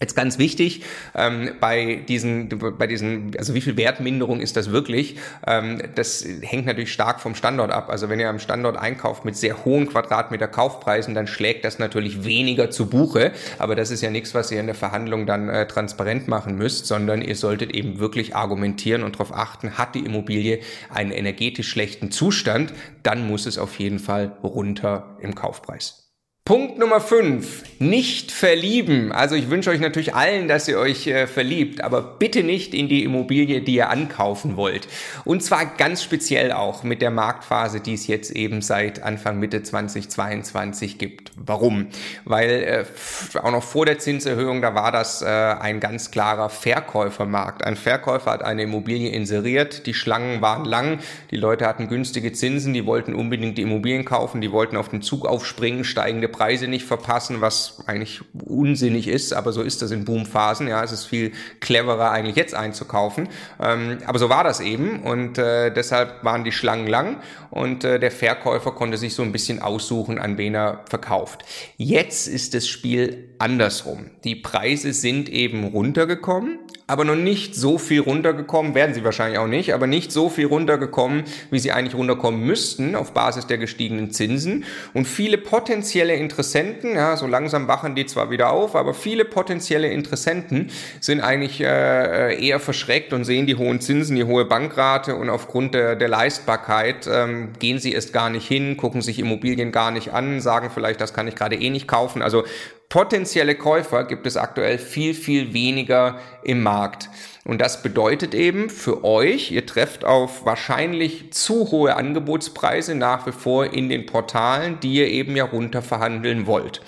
Jetzt 0.00 0.14
ganz 0.14 0.38
wichtig 0.38 0.82
ähm, 1.16 1.54
bei 1.58 1.96
diesen, 2.06 2.48
bei 2.78 2.86
diesen, 2.86 3.32
also 3.36 3.54
wie 3.54 3.60
viel 3.60 3.76
Wertminderung 3.76 4.38
ist 4.38 4.56
das 4.56 4.70
wirklich? 4.70 5.16
Ähm, 5.44 5.82
das 5.96 6.24
hängt 6.42 6.66
natürlich 6.66 6.92
stark 6.92 7.20
vom 7.20 7.34
Standort 7.34 7.72
ab. 7.72 7.90
Also 7.90 8.08
wenn 8.08 8.20
ihr 8.20 8.28
am 8.28 8.38
Standort 8.38 8.76
einkauft 8.76 9.24
mit 9.24 9.36
sehr 9.36 9.64
hohen 9.64 9.88
Quadratmeter 9.88 10.46
Kaufpreisen, 10.46 11.14
dann 11.14 11.26
schlägt 11.26 11.64
das 11.64 11.80
natürlich 11.80 12.24
weniger 12.24 12.70
zu 12.70 12.86
Buche. 12.86 13.32
Aber 13.58 13.74
das 13.74 13.90
ist 13.90 14.00
ja 14.00 14.10
nichts, 14.10 14.34
was 14.34 14.52
ihr 14.52 14.60
in 14.60 14.66
der 14.66 14.76
Verhandlung 14.76 15.26
dann 15.26 15.48
äh, 15.48 15.66
transparent 15.66 16.28
machen 16.28 16.54
müsst, 16.54 16.86
sondern 16.86 17.20
ihr 17.20 17.34
solltet 17.34 17.72
eben 17.72 17.98
wirklich 17.98 18.36
argumentieren 18.36 19.02
und 19.02 19.16
darauf 19.16 19.34
achten, 19.34 19.78
hat 19.78 19.96
die 19.96 20.06
Immobilie 20.06 20.60
einen 20.90 21.10
energetisch 21.10 21.68
schlechten 21.68 22.12
Zustand, 22.12 22.72
dann 23.02 23.26
muss 23.26 23.46
es 23.46 23.58
auf 23.58 23.80
jeden 23.80 23.98
Fall 23.98 24.36
runter 24.44 25.16
im 25.20 25.34
Kaufpreis. 25.34 26.07
Punkt 26.48 26.78
Nummer 26.78 27.02
5. 27.02 27.64
Nicht 27.78 28.32
verlieben. 28.32 29.12
Also 29.12 29.34
ich 29.34 29.50
wünsche 29.50 29.68
euch 29.68 29.80
natürlich 29.80 30.14
allen, 30.14 30.48
dass 30.48 30.66
ihr 30.66 30.78
euch 30.78 31.06
äh, 31.06 31.26
verliebt, 31.26 31.84
aber 31.84 32.00
bitte 32.00 32.42
nicht 32.42 32.72
in 32.72 32.88
die 32.88 33.04
Immobilie, 33.04 33.60
die 33.60 33.74
ihr 33.74 33.90
ankaufen 33.90 34.56
wollt. 34.56 34.88
Und 35.26 35.42
zwar 35.44 35.66
ganz 35.66 36.02
speziell 36.02 36.50
auch 36.50 36.82
mit 36.82 37.02
der 37.02 37.10
Marktphase, 37.10 37.80
die 37.80 37.92
es 37.92 38.06
jetzt 38.06 38.30
eben 38.30 38.62
seit 38.62 39.02
Anfang 39.02 39.38
Mitte 39.38 39.62
2022 39.62 40.96
gibt. 40.96 41.32
Warum? 41.36 41.88
Weil 42.24 42.50
äh, 42.50 43.38
auch 43.38 43.52
noch 43.52 43.62
vor 43.62 43.84
der 43.84 43.98
Zinserhöhung, 43.98 44.62
da 44.62 44.74
war 44.74 44.90
das 44.90 45.20
äh, 45.20 45.26
ein 45.26 45.80
ganz 45.80 46.10
klarer 46.10 46.48
Verkäufermarkt. 46.48 47.62
Ein 47.62 47.76
Verkäufer 47.76 48.30
hat 48.30 48.42
eine 48.42 48.62
Immobilie 48.62 49.10
inseriert, 49.10 49.86
die 49.86 49.94
Schlangen 49.94 50.40
waren 50.40 50.64
lang, 50.64 50.98
die 51.30 51.36
Leute 51.36 51.66
hatten 51.66 51.88
günstige 51.88 52.32
Zinsen, 52.32 52.72
die 52.72 52.86
wollten 52.86 53.14
unbedingt 53.14 53.58
die 53.58 53.62
Immobilien 53.62 54.06
kaufen, 54.06 54.40
die 54.40 54.50
wollten 54.50 54.78
auf 54.78 54.88
den 54.88 55.02
Zug 55.02 55.26
aufspringen, 55.26 55.84
steigende 55.84 56.37
Preise 56.38 56.68
nicht 56.68 56.86
verpassen, 56.86 57.40
was 57.40 57.82
eigentlich 57.86 58.20
unsinnig 58.32 59.08
ist, 59.08 59.32
aber 59.32 59.52
so 59.52 59.62
ist 59.62 59.82
das 59.82 59.90
in 59.90 60.04
Boomphasen. 60.04 60.68
Ja, 60.68 60.84
es 60.84 60.92
ist 60.92 61.04
viel 61.04 61.32
cleverer 61.58 62.12
eigentlich 62.12 62.36
jetzt 62.36 62.54
einzukaufen. 62.54 63.28
Ähm, 63.60 63.98
aber 64.06 64.20
so 64.20 64.28
war 64.28 64.44
das 64.44 64.60
eben 64.60 65.02
und 65.02 65.36
äh, 65.36 65.72
deshalb 65.72 66.22
waren 66.22 66.44
die 66.44 66.52
Schlangen 66.52 66.86
lang 66.86 67.16
und 67.50 67.82
äh, 67.82 67.98
der 67.98 68.12
Verkäufer 68.12 68.70
konnte 68.70 68.98
sich 68.98 69.14
so 69.14 69.22
ein 69.24 69.32
bisschen 69.32 69.60
aussuchen, 69.60 70.18
an 70.18 70.38
wen 70.38 70.54
er 70.54 70.84
verkauft. 70.88 71.44
Jetzt 71.76 72.28
ist 72.28 72.54
das 72.54 72.68
Spiel 72.68 73.34
andersrum. 73.38 74.10
Die 74.22 74.36
Preise 74.36 74.92
sind 74.92 75.28
eben 75.28 75.64
runtergekommen, 75.64 76.60
aber 76.88 77.04
noch 77.04 77.16
nicht 77.16 77.54
so 77.54 77.76
viel 77.76 78.00
runtergekommen, 78.00 78.74
werden 78.74 78.94
sie 78.94 79.04
wahrscheinlich 79.04 79.38
auch 79.38 79.46
nicht, 79.46 79.74
aber 79.74 79.86
nicht 79.86 80.10
so 80.10 80.30
viel 80.30 80.46
runtergekommen, 80.46 81.24
wie 81.50 81.58
sie 81.58 81.70
eigentlich 81.70 81.94
runterkommen 81.94 82.40
müssten 82.40 82.96
auf 82.96 83.12
Basis 83.12 83.46
der 83.46 83.58
gestiegenen 83.58 84.10
Zinsen. 84.10 84.64
Und 84.94 85.06
viele 85.06 85.36
potenzielle 85.36 86.14
Interessenten, 86.14 86.94
ja, 86.94 87.16
so 87.18 87.26
langsam 87.26 87.68
wachen 87.68 87.94
die 87.94 88.06
zwar 88.06 88.30
wieder 88.30 88.50
auf, 88.50 88.74
aber 88.74 88.94
viele 88.94 89.26
potenzielle 89.26 89.88
Interessenten 89.88 90.70
sind 90.98 91.20
eigentlich 91.20 91.60
äh, 91.60 92.42
eher 92.42 92.58
verschreckt 92.58 93.12
und 93.12 93.24
sehen 93.24 93.46
die 93.46 93.56
hohen 93.56 93.82
Zinsen, 93.82 94.16
die 94.16 94.24
hohe 94.24 94.46
Bankrate 94.46 95.14
und 95.14 95.28
aufgrund 95.28 95.74
der, 95.74 95.94
der 95.94 96.08
Leistbarkeit 96.08 97.06
ähm, 97.06 97.50
gehen 97.58 97.78
sie 97.78 97.92
erst 97.92 98.14
gar 98.14 98.30
nicht 98.30 98.48
hin, 98.48 98.78
gucken 98.78 99.02
sich 99.02 99.18
Immobilien 99.18 99.72
gar 99.72 99.90
nicht 99.90 100.14
an, 100.14 100.40
sagen 100.40 100.70
vielleicht, 100.72 101.02
das 101.02 101.12
kann 101.12 101.28
ich 101.28 101.34
gerade 101.34 101.56
eh 101.56 101.68
nicht 101.68 101.86
kaufen. 101.86 102.22
Also 102.22 102.44
potenzielle 102.88 103.54
Käufer 103.54 104.04
gibt 104.04 104.26
es 104.26 104.36
aktuell 104.36 104.78
viel, 104.78 105.14
viel 105.14 105.52
weniger 105.52 106.18
im 106.42 106.62
Markt. 106.62 107.10
Und 107.44 107.60
das 107.60 107.82
bedeutet 107.82 108.34
eben 108.34 108.70
für 108.70 109.04
euch, 109.04 109.50
ihr 109.50 109.66
trefft 109.66 110.04
auf 110.04 110.44
wahrscheinlich 110.44 111.32
zu 111.32 111.70
hohe 111.70 111.96
Angebotspreise 111.96 112.94
nach 112.94 113.26
wie 113.26 113.32
vor 113.32 113.72
in 113.72 113.88
den 113.88 114.06
Portalen, 114.06 114.80
die 114.80 114.94
ihr 114.94 115.08
eben 115.08 115.36
ja 115.36 115.44
runter 115.44 115.82
verhandeln 115.82 116.46
wollt. 116.46 116.82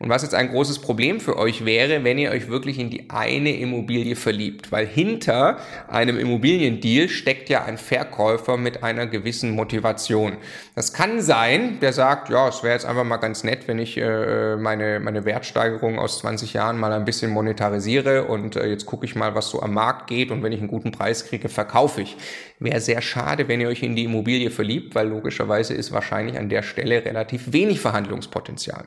Und 0.00 0.10
was 0.10 0.22
jetzt 0.22 0.34
ein 0.36 0.50
großes 0.50 0.78
Problem 0.78 1.18
für 1.18 1.36
euch 1.36 1.64
wäre, 1.64 2.04
wenn 2.04 2.18
ihr 2.18 2.30
euch 2.30 2.48
wirklich 2.48 2.78
in 2.78 2.88
die 2.88 3.10
eine 3.10 3.56
Immobilie 3.56 4.14
verliebt. 4.14 4.70
Weil 4.70 4.86
hinter 4.86 5.56
einem 5.88 6.20
Immobiliendeal 6.20 7.08
steckt 7.08 7.48
ja 7.48 7.64
ein 7.64 7.78
Verkäufer 7.78 8.56
mit 8.56 8.84
einer 8.84 9.08
gewissen 9.08 9.50
Motivation. 9.50 10.36
Das 10.76 10.92
kann 10.92 11.20
sein, 11.20 11.80
der 11.80 11.92
sagt, 11.92 12.28
ja, 12.28 12.46
es 12.46 12.62
wäre 12.62 12.74
jetzt 12.74 12.86
einfach 12.86 13.02
mal 13.02 13.16
ganz 13.16 13.42
nett, 13.42 13.66
wenn 13.66 13.80
ich 13.80 13.96
äh, 13.96 14.54
meine, 14.54 15.00
meine 15.00 15.24
Wertsteigerung 15.24 15.98
aus 15.98 16.20
20 16.20 16.52
Jahren 16.52 16.78
mal 16.78 16.92
ein 16.92 17.04
bisschen 17.04 17.32
monetarisiere 17.32 18.26
und 18.26 18.54
äh, 18.54 18.66
jetzt 18.68 18.86
gucke 18.86 19.04
ich 19.04 19.16
mal, 19.16 19.34
was 19.34 19.50
so 19.50 19.62
am 19.62 19.74
Markt 19.74 20.06
geht 20.06 20.30
und 20.30 20.44
wenn 20.44 20.52
ich 20.52 20.60
einen 20.60 20.68
guten 20.68 20.92
Preis 20.92 21.26
kriege, 21.26 21.48
verkaufe 21.48 22.02
ich. 22.02 22.16
Wäre 22.60 22.80
sehr 22.80 23.02
schade, 23.02 23.48
wenn 23.48 23.60
ihr 23.60 23.68
euch 23.68 23.82
in 23.82 23.96
die 23.96 24.04
Immobilie 24.04 24.52
verliebt, 24.52 24.94
weil 24.94 25.08
logischerweise 25.08 25.74
ist 25.74 25.90
wahrscheinlich 25.90 26.38
an 26.38 26.48
der 26.48 26.62
Stelle 26.62 27.04
relativ 27.04 27.52
wenig 27.52 27.80
Verhandlungspotenzial. 27.80 28.84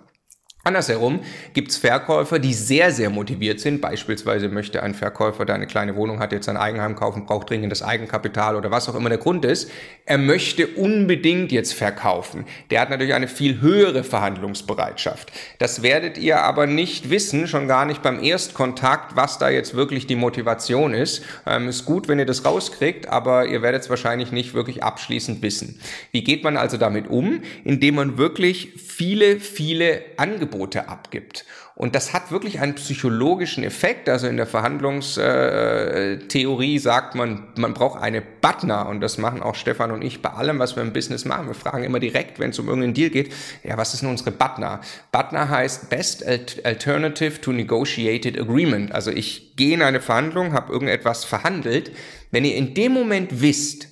Andersherum 0.63 1.21
gibt 1.53 1.71
es 1.71 1.77
Verkäufer, 1.77 2.37
die 2.37 2.53
sehr, 2.53 2.91
sehr 2.91 3.09
motiviert 3.09 3.59
sind. 3.59 3.81
Beispielsweise 3.81 4.47
möchte 4.47 4.83
ein 4.83 4.93
Verkäufer, 4.93 5.43
der 5.43 5.55
eine 5.55 5.65
kleine 5.65 5.95
Wohnung 5.95 6.19
hat, 6.19 6.31
jetzt 6.31 6.47
ein 6.49 6.57
Eigenheim 6.57 6.95
kaufen, 6.95 7.25
braucht 7.25 7.49
dringend 7.49 7.71
das 7.71 7.81
Eigenkapital 7.81 8.55
oder 8.55 8.69
was 8.69 8.87
auch 8.87 8.93
immer 8.93 9.09
der 9.09 9.17
Grund 9.17 9.43
ist. 9.43 9.71
Er 10.05 10.19
möchte 10.19 10.67
unbedingt 10.67 11.51
jetzt 11.51 11.73
verkaufen. 11.73 12.45
Der 12.69 12.79
hat 12.79 12.91
natürlich 12.91 13.15
eine 13.15 13.27
viel 13.27 13.59
höhere 13.59 14.03
Verhandlungsbereitschaft. 14.03 15.31
Das 15.57 15.81
werdet 15.81 16.19
ihr 16.19 16.43
aber 16.43 16.67
nicht 16.67 17.09
wissen, 17.09 17.47
schon 17.47 17.67
gar 17.67 17.85
nicht 17.85 18.03
beim 18.03 18.23
Erstkontakt, 18.23 19.15
was 19.15 19.39
da 19.39 19.49
jetzt 19.49 19.73
wirklich 19.73 20.05
die 20.05 20.15
Motivation 20.15 20.93
ist. 20.93 21.23
Ähm, 21.47 21.69
ist 21.69 21.85
gut, 21.85 22.07
wenn 22.07 22.19
ihr 22.19 22.27
das 22.27 22.45
rauskriegt, 22.45 23.07
aber 23.07 23.47
ihr 23.47 23.63
werdet 23.63 23.81
es 23.81 23.89
wahrscheinlich 23.89 24.31
nicht 24.31 24.53
wirklich 24.53 24.83
abschließend 24.83 25.41
wissen. 25.41 25.79
Wie 26.11 26.23
geht 26.23 26.43
man 26.43 26.55
also 26.55 26.77
damit 26.77 27.09
um? 27.09 27.41
Indem 27.63 27.95
man 27.95 28.19
wirklich 28.19 28.73
viele, 28.75 29.39
viele 29.39 30.03
Angebote 30.17 30.50
Angebote 30.51 30.89
abgibt. 30.89 31.45
Und 31.75 31.95
das 31.95 32.13
hat 32.13 32.31
wirklich 32.31 32.59
einen 32.59 32.75
psychologischen 32.75 33.63
Effekt. 33.63 34.09
Also 34.09 34.27
in 34.27 34.37
der 34.37 34.45
Verhandlungstheorie 34.45 36.77
sagt 36.77 37.15
man, 37.15 37.47
man 37.55 37.73
braucht 37.73 37.99
eine 38.01 38.21
Butner. 38.21 38.87
Und 38.87 39.01
das 39.01 39.17
machen 39.17 39.41
auch 39.41 39.55
Stefan 39.55 39.89
und 39.91 40.03
ich 40.03 40.21
bei 40.21 40.29
allem, 40.29 40.59
was 40.59 40.75
wir 40.75 40.83
im 40.83 40.93
Business 40.93 41.25
machen. 41.25 41.47
Wir 41.47 41.55
fragen 41.55 41.83
immer 41.83 41.99
direkt, 41.99 42.39
wenn 42.39 42.51
es 42.51 42.59
um 42.59 42.67
irgendeinen 42.67 42.93
Deal 42.93 43.09
geht, 43.09 43.33
ja, 43.63 43.77
was 43.77 43.93
ist 43.93 44.01
denn 44.01 44.09
unsere 44.09 44.31
Butner? 44.31 44.81
Butner 45.11 45.49
heißt 45.49 45.89
Best 45.89 46.23
Alternative 46.25 47.41
to 47.41 47.51
Negotiated 47.51 48.39
Agreement. 48.39 48.91
Also 48.91 49.09
ich 49.11 49.55
gehe 49.55 49.73
in 49.73 49.81
eine 49.81 50.01
Verhandlung, 50.01 50.53
habe 50.53 50.71
irgendetwas 50.71 51.25
verhandelt. 51.25 51.91
Wenn 52.31 52.45
ihr 52.45 52.55
in 52.55 52.75
dem 52.75 52.91
Moment 52.91 53.41
wisst, 53.41 53.87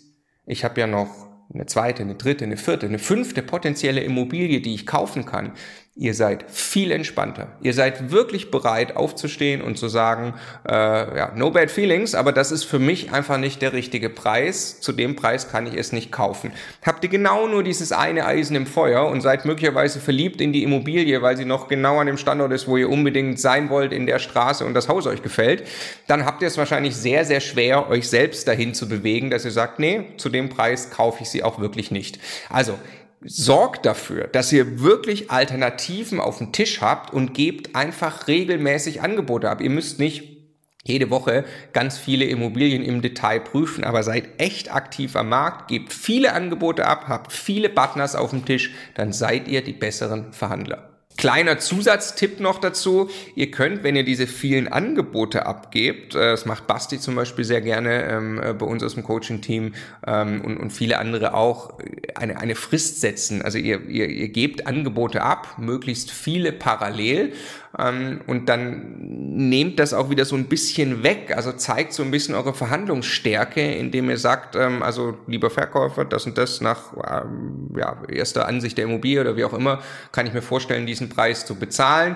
ich 0.46 0.64
habe 0.64 0.80
ja 0.82 0.88
noch 0.88 1.30
eine 1.54 1.66
zweite, 1.66 2.04
eine 2.04 2.16
dritte, 2.16 2.46
eine 2.46 2.58
vierte, 2.58 2.86
eine 2.86 3.00
fünfte 3.00 3.42
potenzielle 3.42 4.02
Immobilie, 4.02 4.62
die 4.62 4.76
ich 4.76 4.86
kaufen 4.86 5.26
kann, 5.26 5.54
ihr 6.00 6.14
seid 6.14 6.46
viel 6.50 6.92
entspannter. 6.92 7.50
Ihr 7.62 7.74
seid 7.74 8.10
wirklich 8.10 8.52
bereit 8.52 8.96
aufzustehen 8.96 9.62
und 9.62 9.78
zu 9.78 9.90
sagen, 9.90 10.34
äh, 10.66 10.72
ja, 10.74 11.34
no 11.36 11.52
bad 11.52 11.70
feelings, 11.70 12.16
aber 12.16 12.32
das 12.32 12.54
ist 12.54 12.64
für 12.64 12.80
mich 12.80 13.12
einfach 13.12 13.38
nicht 13.38 13.62
der 13.62 13.74
richtige 13.74 14.10
Preis. 14.10 14.80
Zu 14.80 14.94
dem 14.94 15.18
Preis 15.18 15.52
kann 15.52 15.68
ich 15.68 15.74
es 15.76 15.92
nicht 15.92 16.10
kaufen. 16.10 16.54
Habt 16.86 17.04
ihr 17.04 17.10
genau 17.10 17.50
nur 17.50 17.64
dieses 17.64 17.92
eine 17.92 18.26
Eisen 18.26 18.56
im 18.56 18.66
Feuer 18.66 19.08
und 19.08 19.20
seid 19.20 19.44
möglicherweise 19.44 20.00
verliebt 20.00 20.40
in 20.40 20.54
die 20.54 20.64
Immobilie, 20.64 21.22
weil 21.22 21.36
sie 21.36 21.44
noch 21.44 21.68
genau 21.68 22.00
an 22.00 22.08
dem 22.08 22.18
Standort 22.18 22.54
ist, 22.54 22.70
wo 22.70 22.78
ihr 22.78 22.90
unbedingt 22.90 23.38
sein 23.38 23.70
wollt 23.70 23.92
in 23.92 24.06
der 24.06 24.20
Straße 24.20 24.66
und 24.66 24.76
das 24.76 24.88
Haus 24.88 25.06
euch 25.06 25.22
gefällt, 25.22 25.68
dann 26.08 26.24
habt 26.24 26.42
ihr 26.42 26.48
es 26.48 26.58
wahrscheinlich 26.58 26.96
sehr, 26.96 27.26
sehr 27.26 27.42
schwer, 27.42 27.90
euch 27.90 28.08
selbst 28.08 28.48
dahin 28.48 28.74
zu 28.74 28.88
bewegen, 28.88 29.30
dass 29.30 29.44
ihr 29.44 29.52
sagt, 29.52 29.80
nee, 29.80 30.06
zu 30.16 30.30
dem 30.30 30.48
Preis 30.48 30.92
kaufe 30.92 31.24
ich 31.24 31.30
sie 31.30 31.44
auch 31.44 31.60
wirklich 31.60 31.92
nicht. 31.92 32.20
Also 32.50 32.80
sorgt 33.22 33.86
dafür, 33.86 34.28
dass 34.28 34.52
ihr 34.52 34.82
wirklich 34.82 35.30
Alternativen 35.30 36.20
auf 36.20 36.38
dem 36.38 36.52
Tisch 36.52 36.82
habt 36.82 37.14
und 37.14 37.34
gebt 37.34 37.76
einfach 37.76 38.28
regelmäßig 38.28 39.02
Angebote 39.02 39.50
ab. 39.50 39.62
Ihr 39.62 39.70
müsst 39.70 40.00
nicht 40.00 40.40
jede 40.84 41.10
Woche 41.10 41.46
ganz 41.74 41.98
viele 41.98 42.26
Immobilien 42.26 42.84
im 42.84 43.02
Detail 43.02 43.42
prüfen, 43.42 43.84
aber 43.84 44.04
seid 44.04 44.40
echt 44.40 44.74
aktiv 44.74 45.16
am 45.16 45.30
Markt, 45.30 45.68
gebt 45.68 45.94
viele 45.94 46.34
Angebote 46.34 46.86
ab, 46.86 47.06
habt 47.08 47.34
viele 47.34 47.70
Partners 47.70 48.16
auf 48.16 48.32
dem 48.32 48.46
Tisch, 48.46 48.72
dann 48.96 49.12
seid 49.12 49.48
ihr 49.48 49.64
die 49.64 49.74
besseren 49.74 50.34
Verhandler. 50.34 50.89
Kleiner 51.20 51.60
Zusatztipp 51.60 52.40
noch 52.40 52.60
dazu. 52.60 53.10
Ihr 53.36 53.52
könnt, 53.52 53.84
wenn 53.84 53.98
ihr 53.98 54.06
diese 54.06 54.26
vielen 54.26 54.70
Angebote 54.70 55.46
abgebt, 55.46 56.16
äh, 56.16 56.32
das 56.32 56.46
macht 56.46 56.66
Basti 56.66 56.98
zum 56.98 57.16
Beispiel 57.16 57.44
sehr 57.44 57.60
gerne 57.60 58.06
ähm, 58.06 58.42
äh, 58.42 58.54
bei 58.54 58.66
uns 58.66 58.82
aus 58.84 58.94
dem 58.94 59.04
Coaching-Team 59.04 59.74
ähm, 60.08 60.40
und, 60.40 60.56
und 60.56 60.70
viele 60.72 60.98
andere 60.98 61.34
auch, 61.34 61.78
eine, 62.16 62.40
eine 62.40 62.56
Frist 62.56 63.02
setzen. 63.02 63.42
Also 63.42 63.58
ihr, 63.58 63.82
ihr, 63.90 64.08
ihr 64.08 64.30
gebt 64.30 64.66
Angebote 64.66 65.22
ab, 65.22 65.58
möglichst 65.58 66.10
viele 66.10 66.54
parallel 66.54 67.34
und 67.72 68.50
dann 68.50 68.96
nehmt 68.98 69.78
das 69.78 69.94
auch 69.94 70.10
wieder 70.10 70.26
so 70.26 70.36
ein 70.36 70.46
bisschen 70.46 71.04
weg. 71.04 71.34
Also 71.36 71.52
zeigt 71.52 71.94
so 71.94 72.02
ein 72.02 72.10
bisschen 72.10 72.34
eure 72.34 72.56
Verhandlungsstärke, 72.56 73.62
indem 73.62 74.10
ihr 74.10 74.18
sagt, 74.18 74.56
ähm, 74.56 74.82
also 74.82 75.18
lieber 75.28 75.52
Verkäufer, 75.52 76.04
das 76.04 76.26
und 76.26 76.38
das 76.38 76.62
nach 76.62 76.94
ähm, 76.98 77.70
ja, 77.78 78.02
erster 78.12 78.48
Ansicht 78.48 78.78
der 78.78 78.86
Immobilie 78.86 79.22
oder 79.22 79.38
wie 79.38 79.46
auch 79.46 79.54
immer, 79.54 79.82
kann 80.12 80.26
ich 80.26 80.34
mir 80.34 80.42
vorstellen, 80.42 80.88
diesen 80.88 81.10
Preis 81.10 81.46
zu 81.46 81.56
bezahlen. 81.56 82.16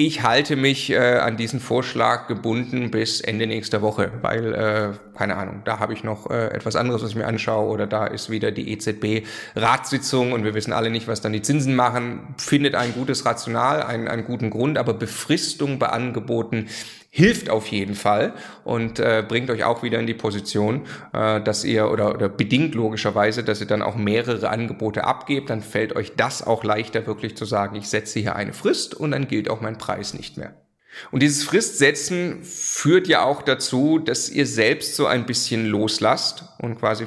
Ich 0.00 0.22
halte 0.22 0.54
mich 0.54 0.90
äh, 0.90 0.96
an 0.96 1.36
diesen 1.36 1.58
Vorschlag 1.58 2.28
gebunden 2.28 2.92
bis 2.92 3.20
Ende 3.20 3.48
nächster 3.48 3.82
Woche, 3.82 4.12
weil, 4.22 4.54
äh, 4.54 5.16
keine 5.18 5.34
Ahnung, 5.34 5.62
da 5.64 5.80
habe 5.80 5.92
ich 5.92 6.04
noch 6.04 6.30
äh, 6.30 6.50
etwas 6.50 6.76
anderes, 6.76 7.02
was 7.02 7.10
ich 7.10 7.16
mir 7.16 7.26
anschaue 7.26 7.68
oder 7.68 7.88
da 7.88 8.06
ist 8.06 8.30
wieder 8.30 8.52
die 8.52 8.70
EZB-Ratssitzung 8.70 10.30
und 10.30 10.44
wir 10.44 10.54
wissen 10.54 10.72
alle 10.72 10.90
nicht, 10.90 11.08
was 11.08 11.20
dann 11.20 11.32
die 11.32 11.42
Zinsen 11.42 11.74
machen. 11.74 12.32
Findet 12.38 12.76
ein 12.76 12.94
gutes 12.94 13.26
Rational, 13.26 13.82
einen, 13.82 14.06
einen 14.06 14.22
guten 14.22 14.50
Grund, 14.50 14.78
aber 14.78 14.94
Befristung 14.94 15.80
bei 15.80 15.88
Angeboten 15.88 16.68
hilft 17.18 17.50
auf 17.50 17.66
jeden 17.66 17.96
Fall 17.96 18.32
und 18.62 19.00
äh, 19.00 19.24
bringt 19.26 19.50
euch 19.50 19.64
auch 19.64 19.82
wieder 19.82 19.98
in 19.98 20.06
die 20.06 20.14
Position, 20.14 20.86
äh, 21.12 21.40
dass 21.40 21.64
ihr 21.64 21.90
oder, 21.90 22.14
oder 22.14 22.28
bedingt 22.28 22.76
logischerweise, 22.76 23.42
dass 23.42 23.60
ihr 23.60 23.66
dann 23.66 23.82
auch 23.82 23.96
mehrere 23.96 24.48
Angebote 24.48 25.02
abgebt, 25.02 25.50
dann 25.50 25.60
fällt 25.60 25.96
euch 25.96 26.14
das 26.14 26.46
auch 26.46 26.62
leichter 26.62 27.08
wirklich 27.08 27.36
zu 27.36 27.44
sagen, 27.44 27.74
ich 27.74 27.88
setze 27.88 28.20
hier 28.20 28.36
eine 28.36 28.52
Frist 28.52 28.94
und 28.94 29.10
dann 29.10 29.26
gilt 29.26 29.50
auch 29.50 29.60
mein 29.60 29.78
Preis 29.78 30.14
nicht 30.14 30.36
mehr. 30.36 30.54
Und 31.10 31.24
dieses 31.24 31.42
Fristsetzen 31.42 32.44
führt 32.44 33.08
ja 33.08 33.24
auch 33.24 33.42
dazu, 33.42 33.98
dass 33.98 34.30
ihr 34.30 34.46
selbst 34.46 34.94
so 34.94 35.06
ein 35.06 35.26
bisschen 35.26 35.66
loslasst 35.66 36.44
und 36.58 36.78
quasi 36.78 37.06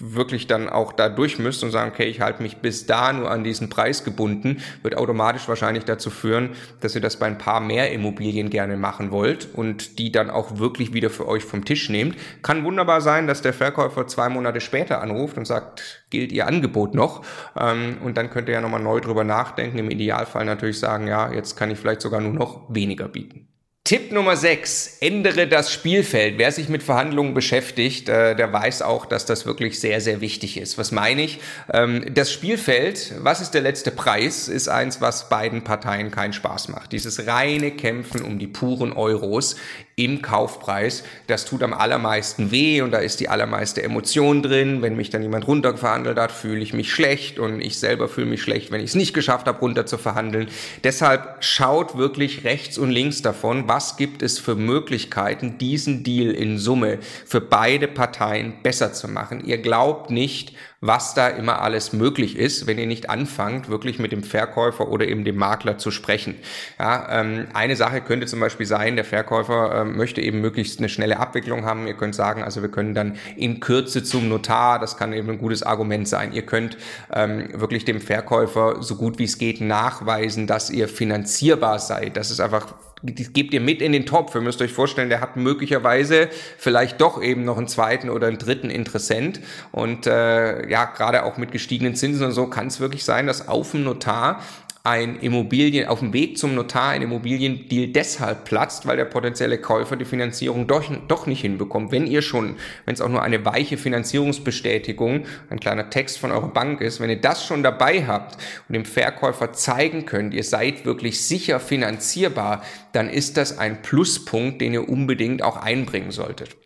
wirklich 0.00 0.46
dann 0.46 0.68
auch 0.68 0.92
da 0.92 1.08
durch 1.08 1.38
müsst 1.38 1.62
und 1.62 1.70
sagen, 1.70 1.92
okay, 1.92 2.04
ich 2.04 2.20
halte 2.20 2.42
mich 2.42 2.58
bis 2.58 2.86
da 2.86 3.12
nur 3.12 3.30
an 3.30 3.44
diesen 3.44 3.68
Preis 3.68 4.04
gebunden, 4.04 4.62
wird 4.82 4.96
automatisch 4.96 5.48
wahrscheinlich 5.48 5.84
dazu 5.84 6.10
führen, 6.10 6.50
dass 6.80 6.94
ihr 6.94 7.00
das 7.00 7.18
bei 7.18 7.26
ein 7.26 7.38
paar 7.38 7.60
mehr 7.60 7.92
Immobilien 7.92 8.50
gerne 8.50 8.76
machen 8.76 9.10
wollt 9.10 9.48
und 9.54 9.98
die 9.98 10.10
dann 10.10 10.30
auch 10.30 10.58
wirklich 10.58 10.92
wieder 10.92 11.10
für 11.10 11.28
euch 11.28 11.44
vom 11.44 11.64
Tisch 11.64 11.88
nehmt. 11.90 12.16
Kann 12.42 12.64
wunderbar 12.64 13.00
sein, 13.00 13.26
dass 13.26 13.42
der 13.42 13.52
Verkäufer 13.52 14.06
zwei 14.06 14.28
Monate 14.28 14.60
später 14.60 15.02
anruft 15.02 15.36
und 15.36 15.46
sagt, 15.46 16.04
gilt 16.10 16.32
Ihr 16.32 16.46
Angebot 16.46 16.94
noch? 16.94 17.24
Ähm, 17.56 17.98
und 18.02 18.16
dann 18.16 18.30
könnt 18.30 18.48
ihr 18.48 18.54
ja 18.54 18.60
nochmal 18.60 18.82
neu 18.82 19.00
drüber 19.00 19.24
nachdenken. 19.24 19.78
Im 19.78 19.90
Idealfall 19.90 20.44
natürlich 20.44 20.78
sagen, 20.78 21.06
ja, 21.06 21.32
jetzt 21.32 21.56
kann 21.56 21.70
ich 21.70 21.78
vielleicht 21.78 22.00
sogar 22.00 22.20
nur 22.20 22.32
noch 22.32 22.74
weniger 22.74 23.08
bieten. 23.08 23.48
Tipp 23.90 24.12
Nummer 24.12 24.36
6, 24.36 24.98
ändere 25.00 25.48
das 25.48 25.72
Spielfeld. 25.72 26.38
Wer 26.38 26.52
sich 26.52 26.68
mit 26.68 26.84
Verhandlungen 26.84 27.34
beschäftigt, 27.34 28.08
äh, 28.08 28.36
der 28.36 28.52
weiß 28.52 28.82
auch, 28.82 29.04
dass 29.04 29.26
das 29.26 29.46
wirklich 29.46 29.80
sehr, 29.80 30.00
sehr 30.00 30.20
wichtig 30.20 30.58
ist. 30.58 30.78
Was 30.78 30.92
meine 30.92 31.22
ich? 31.22 31.40
Ähm, 31.72 32.04
das 32.14 32.32
Spielfeld, 32.32 33.14
was 33.18 33.40
ist 33.40 33.50
der 33.50 33.62
letzte 33.62 33.90
Preis, 33.90 34.46
ist 34.46 34.68
eins, 34.68 35.00
was 35.00 35.28
beiden 35.28 35.64
Parteien 35.64 36.12
keinen 36.12 36.32
Spaß 36.32 36.68
macht. 36.68 36.92
Dieses 36.92 37.26
reine 37.26 37.72
Kämpfen 37.72 38.22
um 38.22 38.38
die 38.38 38.46
puren 38.46 38.92
Euros 38.92 39.56
im 40.04 40.22
Kaufpreis, 40.22 41.04
das 41.26 41.44
tut 41.44 41.62
am 41.62 41.74
allermeisten 41.74 42.50
weh 42.50 42.80
und 42.80 42.90
da 42.90 42.98
ist 42.98 43.20
die 43.20 43.28
allermeiste 43.28 43.82
Emotion 43.82 44.42
drin. 44.42 44.80
Wenn 44.80 44.96
mich 44.96 45.10
dann 45.10 45.22
jemand 45.22 45.46
runterverhandelt 45.46 46.18
hat, 46.18 46.32
fühle 46.32 46.60
ich 46.60 46.72
mich 46.72 46.90
schlecht 46.92 47.38
und 47.38 47.60
ich 47.60 47.78
selber 47.78 48.08
fühle 48.08 48.26
mich 48.26 48.42
schlecht, 48.42 48.70
wenn 48.70 48.80
ich 48.80 48.90
es 48.90 48.94
nicht 48.94 49.12
geschafft 49.12 49.46
habe, 49.46 49.58
runter 49.58 49.84
zu 49.84 49.98
verhandeln. 49.98 50.48
Deshalb 50.84 51.36
schaut 51.40 51.98
wirklich 51.98 52.44
rechts 52.44 52.78
und 52.78 52.90
links 52.90 53.20
davon, 53.20 53.68
was 53.68 53.98
gibt 53.98 54.22
es 54.22 54.38
für 54.38 54.54
Möglichkeiten, 54.54 55.58
diesen 55.58 56.02
Deal 56.02 56.30
in 56.30 56.58
Summe 56.58 56.98
für 57.26 57.42
beide 57.42 57.86
Parteien 57.86 58.54
besser 58.62 58.94
zu 58.94 59.06
machen. 59.06 59.44
Ihr 59.44 59.58
glaubt 59.58 60.10
nicht, 60.10 60.54
was 60.80 61.12
da 61.12 61.28
immer 61.28 61.60
alles 61.60 61.92
möglich 61.92 62.38
ist, 62.38 62.66
wenn 62.66 62.78
ihr 62.78 62.86
nicht 62.86 63.10
anfangt, 63.10 63.68
wirklich 63.68 63.98
mit 63.98 64.12
dem 64.12 64.22
Verkäufer 64.22 64.88
oder 64.88 65.06
eben 65.06 65.24
dem 65.24 65.36
Makler 65.36 65.76
zu 65.76 65.90
sprechen. 65.90 66.36
Ja, 66.78 67.20
ähm, 67.20 67.48
eine 67.52 67.76
Sache 67.76 68.00
könnte 68.00 68.26
zum 68.26 68.40
Beispiel 68.40 68.64
sein, 68.64 68.96
der 68.96 69.04
Verkäufer 69.04 69.82
äh, 69.82 69.84
möchte 69.84 70.22
eben 70.22 70.40
möglichst 70.40 70.78
eine 70.78 70.88
schnelle 70.88 71.18
Abwicklung 71.18 71.66
haben. 71.66 71.86
Ihr 71.86 71.94
könnt 71.94 72.14
sagen, 72.14 72.42
also 72.42 72.62
wir 72.62 72.70
können 72.70 72.94
dann 72.94 73.16
in 73.36 73.60
Kürze 73.60 74.02
zum 74.02 74.28
Notar, 74.30 74.78
das 74.78 74.96
kann 74.96 75.12
eben 75.12 75.28
ein 75.28 75.38
gutes 75.38 75.62
Argument 75.62 76.08
sein. 76.08 76.32
Ihr 76.32 76.46
könnt 76.46 76.78
ähm, 77.12 77.48
wirklich 77.52 77.84
dem 77.84 78.00
Verkäufer 78.00 78.82
so 78.82 78.96
gut 78.96 79.18
wie 79.18 79.24
es 79.24 79.36
geht 79.36 79.60
nachweisen, 79.60 80.46
dass 80.46 80.70
ihr 80.70 80.88
finanzierbar 80.88 81.78
seid. 81.78 82.16
Das 82.16 82.30
ist 82.30 82.40
einfach 82.40 82.74
das 83.02 83.32
gebt 83.32 83.54
ihr 83.54 83.60
mit 83.60 83.80
in 83.80 83.92
den 83.92 84.06
Topf. 84.06 84.34
Ihr 84.34 84.40
müsst 84.40 84.60
euch 84.60 84.72
vorstellen, 84.72 85.08
der 85.08 85.20
hat 85.20 85.36
möglicherweise 85.36 86.28
vielleicht 86.58 87.00
doch 87.00 87.22
eben 87.22 87.44
noch 87.44 87.56
einen 87.56 87.68
zweiten 87.68 88.10
oder 88.10 88.26
einen 88.26 88.38
dritten 88.38 88.70
Interessent. 88.70 89.40
Und 89.72 90.06
äh, 90.06 90.68
ja, 90.68 90.84
gerade 90.84 91.24
auch 91.24 91.36
mit 91.38 91.52
gestiegenen 91.52 91.94
Zinsen 91.94 92.26
und 92.26 92.32
so 92.32 92.46
kann 92.46 92.66
es 92.66 92.80
wirklich 92.80 93.04
sein, 93.04 93.26
dass 93.26 93.48
auf 93.48 93.70
dem 93.70 93.84
Notar 93.84 94.42
ein 94.82 95.20
Immobilien, 95.20 95.88
auf 95.88 95.98
dem 95.98 96.14
Weg 96.14 96.38
zum 96.38 96.54
Notar 96.54 96.90
ein 96.90 97.02
Immobiliendeal 97.02 97.88
deshalb 97.88 98.44
platzt, 98.44 98.86
weil 98.86 98.96
der 98.96 99.04
potenzielle 99.04 99.58
Käufer 99.58 99.96
die 99.96 100.06
Finanzierung 100.06 100.66
doch, 100.66 100.84
doch 101.06 101.26
nicht 101.26 101.42
hinbekommt. 101.42 101.92
Wenn 101.92 102.06
ihr 102.06 102.22
schon, 102.22 102.56
wenn 102.86 102.94
es 102.94 103.02
auch 103.02 103.10
nur 103.10 103.22
eine 103.22 103.44
weiche 103.44 103.76
Finanzierungsbestätigung, 103.76 105.24
ein 105.50 105.60
kleiner 105.60 105.90
Text 105.90 106.18
von 106.18 106.32
eurer 106.32 106.48
Bank 106.48 106.80
ist, 106.80 106.98
wenn 107.00 107.10
ihr 107.10 107.20
das 107.20 107.44
schon 107.44 107.62
dabei 107.62 108.06
habt 108.06 108.38
und 108.68 108.72
dem 108.72 108.86
Verkäufer 108.86 109.52
zeigen 109.52 110.06
könnt, 110.06 110.32
ihr 110.32 110.44
seid 110.44 110.86
wirklich 110.86 111.26
sicher 111.26 111.60
finanzierbar, 111.60 112.62
dann 112.92 113.10
ist 113.10 113.36
das 113.36 113.58
ein 113.58 113.82
Pluspunkt, 113.82 114.62
den 114.62 114.72
ihr 114.72 114.88
unbedingt 114.88 115.42
auch 115.42 115.58
einbringen 115.58 116.10
solltet. 116.10 116.56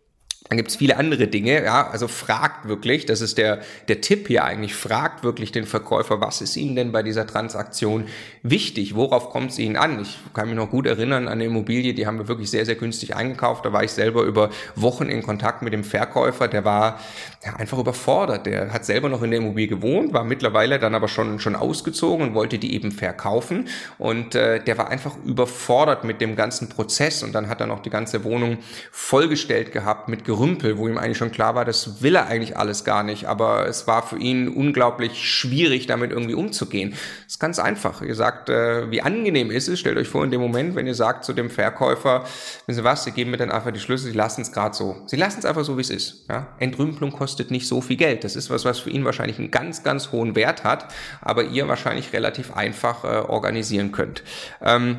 Dann 0.49 0.57
gibt's 0.57 0.75
viele 0.75 0.97
andere 0.97 1.27
Dinge, 1.27 1.63
ja, 1.63 1.89
also 1.89 2.07
fragt 2.07 2.67
wirklich, 2.67 3.07
das 3.07 3.21
ist 3.21 3.39
der, 3.39 3.61
der 3.87 4.01
Tipp 4.01 4.27
hier 4.27 4.43
eigentlich, 4.43 4.75
fragt 4.75 5.23
wirklich 5.23 5.51
den 5.51 5.65
Verkäufer, 5.65 6.21
was 6.21 6.41
ist 6.41 6.55
Ihnen 6.55 6.75
denn 6.75 6.91
bei 6.91 7.01
dieser 7.01 7.25
Transaktion 7.25 8.05
wichtig, 8.43 8.95
worauf 8.95 9.31
kommt 9.31 9.51
es 9.51 9.59
Ihnen 9.59 9.75
an? 9.75 9.99
Ich 10.01 10.19
kann 10.35 10.47
mich 10.47 10.55
noch 10.55 10.69
gut 10.69 10.85
erinnern 10.85 11.27
an 11.27 11.33
eine 11.33 11.45
Immobilie, 11.45 11.95
die 11.95 12.05
haben 12.05 12.19
wir 12.19 12.27
wirklich 12.27 12.51
sehr, 12.51 12.65
sehr 12.65 12.75
günstig 12.75 13.15
eingekauft, 13.15 13.65
da 13.65 13.73
war 13.73 13.83
ich 13.83 13.91
selber 13.91 14.21
über 14.21 14.51
Wochen 14.75 15.05
in 15.05 15.23
Kontakt 15.23 15.63
mit 15.63 15.73
dem 15.73 15.83
Verkäufer, 15.83 16.47
der 16.47 16.63
war 16.63 16.99
ja, 17.43 17.55
einfach 17.55 17.79
überfordert, 17.79 18.45
der 18.45 18.71
hat 18.71 18.85
selber 18.85 19.09
noch 19.09 19.23
in 19.23 19.31
der 19.31 19.39
Immobilie 19.39 19.67
gewohnt, 19.67 20.13
war 20.13 20.23
mittlerweile 20.23 20.79
dann 20.79 20.93
aber 20.95 21.07
schon, 21.07 21.39
schon 21.39 21.55
ausgezogen 21.55 22.27
und 22.27 22.35
wollte 22.35 22.57
die 22.57 22.73
eben 22.73 22.91
verkaufen. 22.91 23.67
Und 23.97 24.35
äh, 24.35 24.63
der 24.63 24.77
war 24.77 24.89
einfach 24.89 25.15
überfordert 25.23 26.03
mit 26.03 26.21
dem 26.21 26.35
ganzen 26.35 26.69
Prozess. 26.69 27.23
Und 27.23 27.33
dann 27.33 27.47
hat 27.49 27.61
er 27.61 27.67
noch 27.67 27.81
die 27.81 27.89
ganze 27.89 28.23
Wohnung 28.23 28.57
vollgestellt 28.91 29.71
gehabt 29.71 30.09
mit 30.09 30.25
Gerümpel, 30.35 30.77
wo 30.77 30.87
ihm 30.87 30.97
eigentlich 30.97 31.17
schon 31.17 31.31
klar 31.31 31.55
war, 31.55 31.63
das 31.63 32.01
will 32.01 32.15
er 32.15 32.27
eigentlich 32.27 32.57
alles 32.57 32.83
gar 32.83 33.03
nicht, 33.03 33.25
aber 33.25 33.67
es 33.67 33.87
war 33.87 34.03
für 34.03 34.17
ihn 34.17 34.49
unglaublich 34.49 35.29
schwierig, 35.29 35.87
damit 35.87 36.11
irgendwie 36.11 36.33
umzugehen. 36.33 36.91
Das 36.91 37.35
ist 37.35 37.39
ganz 37.39 37.57
einfach. 37.57 38.01
Ihr 38.01 38.15
sagt, 38.15 38.49
äh, 38.49 38.91
wie 38.91 39.01
angenehm 39.01 39.49
ist 39.49 39.69
es, 39.69 39.79
stellt 39.79 39.97
euch 39.97 40.09
vor, 40.09 40.25
in 40.25 40.31
dem 40.31 40.41
Moment, 40.41 40.75
wenn 40.75 40.87
ihr 40.87 40.93
sagt 40.93 41.23
zu 41.23 41.31
dem 41.31 41.49
Verkäufer, 41.49 42.25
wissen 42.65 42.79
Sie 42.79 42.83
was, 42.83 43.05
Sie 43.05 43.11
geben 43.11 43.31
mir 43.31 43.37
dann 43.37 43.49
einfach 43.49 43.71
die 43.71 43.79
Schlüssel, 43.79 44.11
Sie 44.11 44.17
lassen 44.17 44.41
es 44.41 44.51
gerade 44.51 44.75
so. 44.75 44.97
Sie 45.07 45.15
lassen 45.15 45.39
es 45.39 45.45
einfach 45.45 45.63
so, 45.63 45.77
wie 45.77 45.81
es 45.81 45.89
ist. 45.89 46.25
Ja? 46.27 46.47
Entrümpelung 46.59 47.11
kostet 47.11 47.49
nicht 47.49 47.67
so 47.67 47.79
viel 47.79 47.95
Geld. 47.95 48.25
Das 48.25 48.35
ist 48.35 48.49
was, 48.49 48.65
was 48.65 48.79
für 48.79 48.89
ihn 48.89 49.05
wahrscheinlich 49.05 49.39
einen 49.39 49.51
ganz, 49.51 49.83
ganz 49.83 50.11
hohen 50.11 50.35
Wert 50.35 50.65
hat, 50.65 50.87
aber 51.21 51.45
ihr 51.45 51.69
wahrscheinlich 51.69 52.11
relativ 52.11 52.53
einfach 52.53 53.05
äh, 53.05 53.07
organisieren 53.07 53.93
könnt. 53.93 54.23
Ähm, 54.61 54.97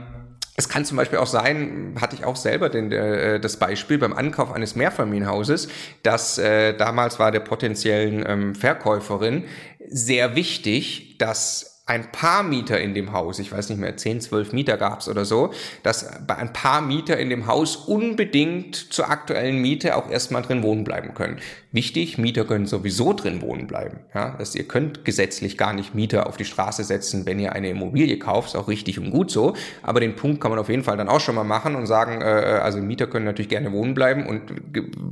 es 0.57 0.69
kann 0.69 0.85
zum 0.85 0.97
Beispiel 0.97 1.19
auch 1.19 1.27
sein, 1.27 1.95
hatte 2.01 2.17
ich 2.17 2.25
auch 2.25 2.37
selber 2.37 2.71
den, 2.71 2.91
äh, 2.91 3.39
das 3.39 3.59
Beispiel 3.59 3.99
beim 3.99 4.15
Ankauf 4.15 4.53
eines 4.53 4.75
Mehrfamilienhauses, 4.75 5.69
dass 6.03 6.39
äh, 6.39 6.75
damals 6.75 7.19
war 7.19 7.31
der 7.31 7.41
potenziellen 7.41 8.25
ähm, 8.27 8.55
Verkäuferin 8.55 9.45
sehr 9.89 10.35
wichtig, 10.35 11.19
dass 11.19 11.76
ein 11.89 12.11
paar 12.11 12.43
Mieter 12.43 12.81
in 12.81 12.95
dem 12.95 13.13
Haus, 13.13 13.39
ich 13.39 13.53
weiß 13.53 13.69
nicht 13.69 13.79
mehr, 13.79 13.97
10, 13.97 14.21
12 14.21 14.53
Mieter 14.53 14.77
gab's 14.77 15.09
oder 15.09 15.25
so, 15.25 15.53
dass 15.85 16.11
bei 16.27 16.35
ein 16.35 16.53
paar 16.53 16.81
Mieter 16.81 17.17
in 17.17 17.31
dem 17.31 17.47
Haus 17.47 17.77
unbedingt 17.77 18.75
zur 18.93 19.09
aktuellen 19.09 19.63
Miete 19.63 19.97
auch 19.97 20.11
erstmal 20.11 20.43
drin 20.43 20.65
wohnen 20.65 20.83
bleiben 20.83 21.15
können. 21.15 21.39
Wichtig, 21.71 22.19
Mieter 22.19 22.45
können 22.45 22.67
sowieso 22.67 23.13
drin 23.13 23.41
wohnen 23.41 23.69
bleiben. 23.69 24.01
Ja, 24.15 24.31
dass 24.31 24.57
ihr 24.57 24.65
könnt 24.65 25.05
gesetzlich 25.05 25.57
gar 25.57 25.75
nicht 25.75 25.95
Mieter 25.95 26.27
auf 26.27 26.37
die 26.37 26.45
Straße 26.45 26.83
setzen, 26.83 27.25
wenn 27.25 27.39
ihr 27.39 27.53
eine 27.53 27.71
Immobilie 27.71 28.19
kauft, 28.19 28.49
ist 28.49 28.57
auch 28.57 28.67
richtig 28.67 28.99
und 28.99 29.11
gut 29.11 29.31
so. 29.31 29.55
Aber 29.83 30.01
den 30.01 30.17
Punkt 30.17 30.41
kann 30.41 30.51
man 30.51 30.59
auf 30.59 30.69
jeden 30.69 30.83
Fall 30.83 30.97
dann 30.97 31.09
auch 31.09 31.21
schon 31.21 31.37
mal 31.37 31.45
machen 31.45 31.77
und 31.77 31.87
sagen, 31.87 32.21
äh, 32.21 32.25
also 32.25 32.79
Mieter 32.79 33.07
können 33.07 33.27
natürlich 33.27 33.49
gerne 33.49 33.71
wohnen 33.71 33.95
bleiben 33.95 34.27
und 34.27 34.43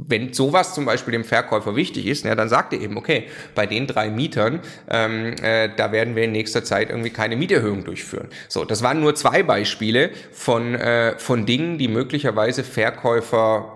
wenn 0.09 0.33
sowas 0.33 0.75
zum 0.75 0.87
Beispiel 0.87 1.13
dem 1.13 1.25
Verkäufer 1.25 1.77
wichtig 1.77 2.07
ist, 2.07 2.25
ja, 2.25 2.35
dann 2.35 2.49
sagt 2.49 2.73
ihr 2.73 2.81
eben, 2.81 2.97
okay, 2.97 3.25
bei 3.55 3.67
den 3.67 3.87
drei 3.87 4.11
Mietern, 4.11 4.61
ähm, 4.91 5.35
äh, 5.41 5.69
da 5.77 5.93
werden 5.93 6.17
wir 6.17 6.25
in 6.25 6.33
nächster 6.33 6.64
Zeit 6.65 6.91
irgendwie 6.91 7.11
keine 7.11 7.37
Mieterhöhung 7.37 7.85
durchführen. 7.85 8.29
So, 8.49 8.65
das 8.65 8.83
waren 8.83 9.01
nur 9.01 9.15
zwei 9.15 9.43
Beispiele 9.43 10.11
von, 10.33 10.75
äh, 10.75 11.19
von 11.19 11.47
Dingen, 11.47 11.79
die 11.79 11.89
möglicherweise 11.89 12.65
Verkäufer 12.65 13.75